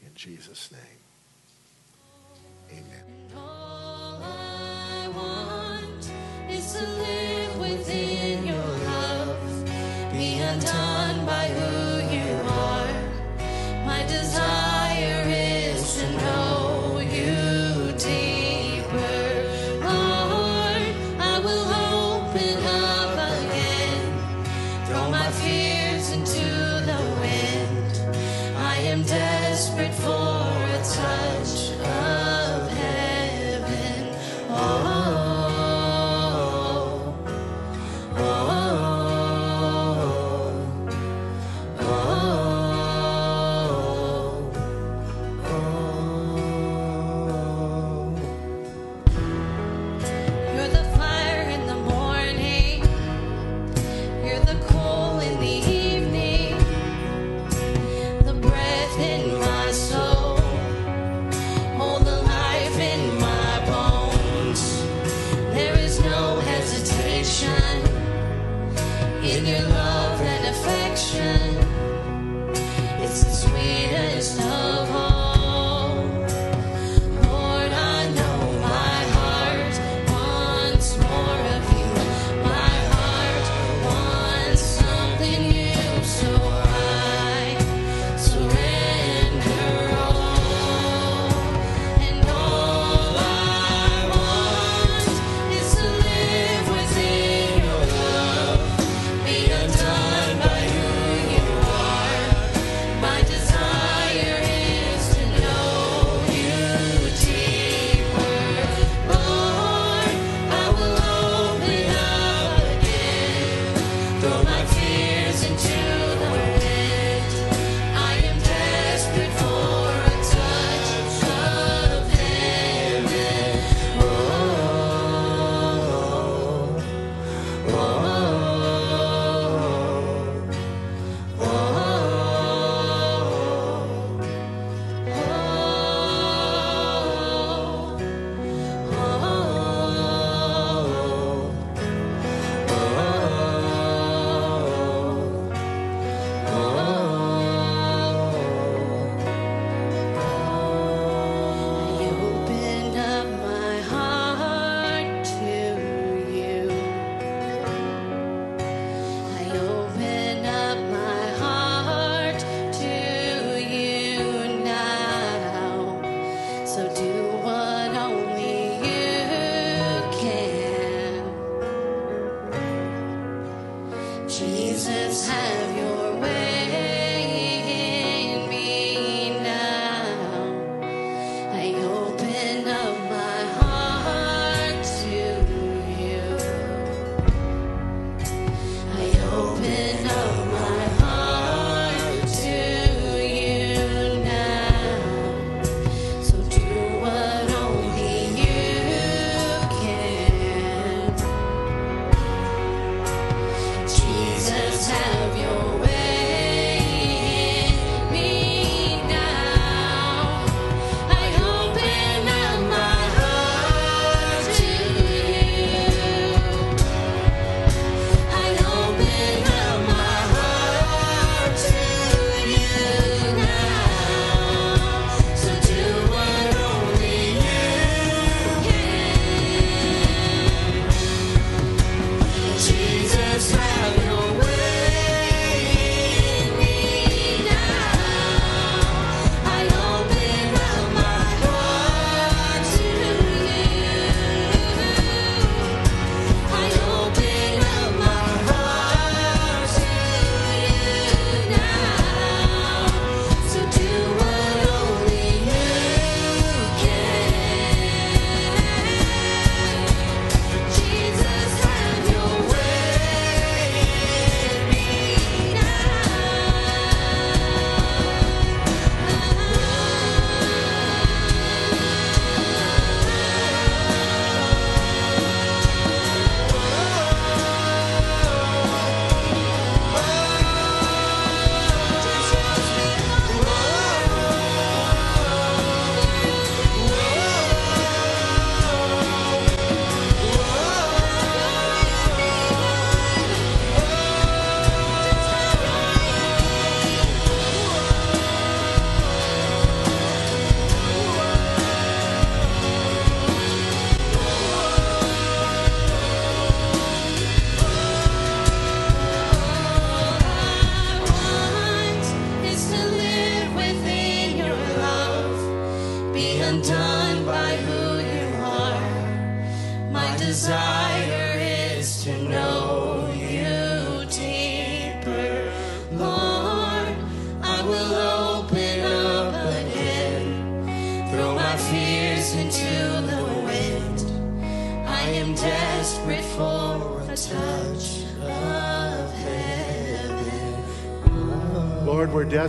In 0.02 0.12
Jesus' 0.16 0.72
name. 0.72 0.82
Amen. 2.72 3.08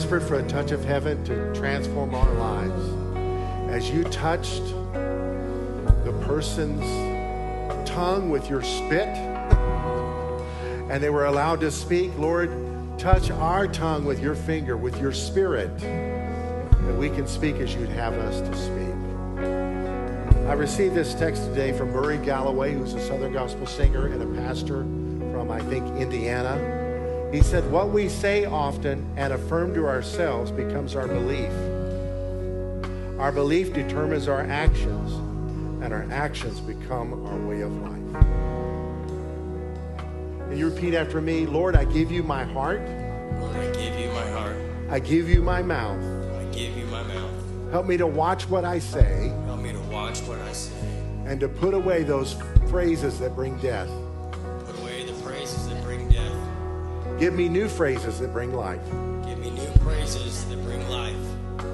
Desperate 0.09 0.27
for 0.27 0.39
a 0.43 0.49
touch 0.49 0.71
of 0.71 0.83
heaven 0.87 1.23
to 1.23 1.53
transform 1.53 2.15
our 2.15 2.33
lives. 2.37 3.71
As 3.71 3.91
you 3.91 4.05
touched 4.05 4.65
the 4.95 6.19
person's 6.25 6.81
tongue 7.87 8.31
with 8.31 8.49
your 8.49 8.63
spit, 8.63 9.07
and 10.89 11.03
they 11.03 11.11
were 11.11 11.27
allowed 11.27 11.61
to 11.61 11.71
speak, 11.71 12.17
Lord, 12.17 12.51
touch 12.97 13.31
our 13.31 13.69
tongue 13.69 14.07
with 14.07 14.23
your 14.23 14.35
finger, 14.35 14.79
with 14.79 14.99
your 14.99 15.13
spirit, 15.13 15.79
that 15.79 16.97
we 16.97 17.11
can 17.11 17.27
speak 17.27 17.57
as 17.57 17.75
you'd 17.75 17.91
have 17.91 18.15
us 18.15 18.41
to 18.41 18.57
speak. 18.57 18.95
I 20.49 20.55
received 20.55 20.95
this 20.95 21.13
text 21.13 21.45
today 21.45 21.77
from 21.77 21.93
Murray 21.93 22.17
Galloway, 22.17 22.73
who's 22.73 22.95
a 22.95 23.07
Southern 23.07 23.35
gospel 23.35 23.67
singer 23.67 24.07
and 24.07 24.23
a 24.23 24.41
pastor 24.41 24.85
from, 25.35 25.51
I 25.51 25.61
think, 25.61 25.85
Indiana. 25.99 26.78
He 27.33 27.43
said, 27.43 27.70
What 27.70 27.91
we 27.91 28.09
say 28.09 28.45
often 28.47 29.07
and 29.16 29.33
affirm 29.33 29.74
to 29.74 29.87
ourselves 29.87 30.51
becomes 30.51 30.97
our 30.97 31.07
belief. 31.07 31.51
Our 33.18 33.33
belief 33.33 33.72
determines 33.74 34.29
our 34.29 34.41
actions, 34.43 35.12
and 35.83 35.93
our 35.93 36.07
actions 36.11 36.61
become 36.61 37.26
our 37.26 37.39
way 37.47 37.61
of 37.61 37.72
life. 37.83 38.24
And 40.49 40.59
you 40.59 40.70
repeat 40.70 40.95
after 40.95 41.20
me 41.20 41.45
Lord, 41.45 41.76
I 41.76 41.85
give 41.85 42.11
you 42.11 42.22
my 42.22 42.45
heart, 42.45 42.81
Lord, 43.41 43.57
I 43.57 43.70
give 43.72 43.99
you 43.99 44.09
my 44.12 44.26
heart. 44.31 44.57
I 44.89 44.99
give 44.99 45.29
you 45.29 45.43
my 45.43 45.61
mouth. 45.62 46.03
I 46.35 46.45
give 46.53 46.76
you 46.76 46.87
my 46.87 47.03
mouth. 47.03 47.31
Help 47.70 47.87
me 47.87 47.99
to 47.99 48.07
watch 48.07 48.49
what 48.49 48.64
I 48.64 48.79
say 48.79 49.31
Help 49.45 49.61
me 49.61 49.72
to 49.72 49.81
watch 49.81 50.20
what 50.20 50.39
I 50.41 50.53
say. 50.53 50.72
and 51.26 51.39
to 51.41 51.49
put 51.49 51.74
away 51.74 52.03
those 52.05 52.37
phrases 52.70 53.18
that 53.18 53.35
bring 53.35 53.59
death. 53.59 53.91
Give 57.19 57.35
me 57.35 57.49
new 57.49 57.69
phrases 57.69 58.21
that 58.21 58.33
bring 58.33 58.53
life. 58.53 58.85
Give 59.27 59.39
me 59.39 59.51
new 59.51 59.66
phrases 59.83 60.45
that 60.45 60.62
bring 60.62 60.89
life. 60.89 61.16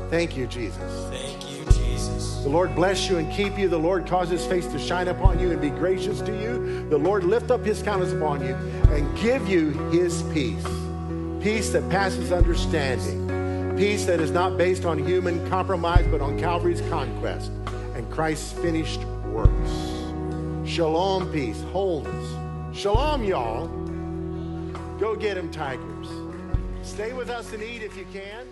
Thank 0.08 0.38
you, 0.38 0.46
Jesus. 0.46 1.06
Thank 1.10 1.50
you, 1.50 1.64
Jesus. 1.66 2.42
The 2.42 2.48
Lord 2.48 2.74
bless 2.74 3.10
you 3.10 3.18
and 3.18 3.30
keep 3.30 3.58
you. 3.58 3.68
The 3.68 3.78
Lord 3.78 4.06
cause 4.06 4.30
his 4.30 4.46
face 4.46 4.66
to 4.68 4.78
shine 4.78 5.08
upon 5.08 5.38
you 5.38 5.50
and 5.50 5.60
be 5.60 5.68
gracious 5.68 6.22
to 6.22 6.32
you. 6.32 6.88
The 6.88 6.96
Lord 6.96 7.24
lift 7.24 7.50
up 7.50 7.62
his 7.62 7.82
countenance 7.82 8.14
upon 8.14 8.40
you 8.40 8.54
and 8.94 9.18
give 9.18 9.46
you 9.46 9.72
his 9.90 10.22
peace. 10.32 10.64
Peace 11.42 11.70
that 11.72 11.86
passes 11.90 12.32
understanding. 12.32 13.76
Peace 13.76 14.06
that 14.06 14.20
is 14.20 14.30
not 14.30 14.56
based 14.56 14.86
on 14.86 14.96
human 14.96 15.46
compromise, 15.50 16.06
but 16.10 16.22
on 16.22 16.38
Calvary's 16.38 16.80
conquest 16.88 17.50
and 17.94 18.10
Christ's 18.10 18.52
finished 18.60 19.04
works. 19.26 19.70
Shalom, 20.66 21.30
peace, 21.30 21.60
wholeness. 21.64 22.78
Shalom, 22.78 23.24
y'all. 23.24 23.73
Go 24.98 25.16
get 25.16 25.36
him, 25.36 25.50
tigers. 25.50 26.08
Stay 26.82 27.12
with 27.12 27.28
us 27.28 27.52
and 27.52 27.62
eat 27.62 27.82
if 27.82 27.96
you 27.96 28.06
can. 28.12 28.46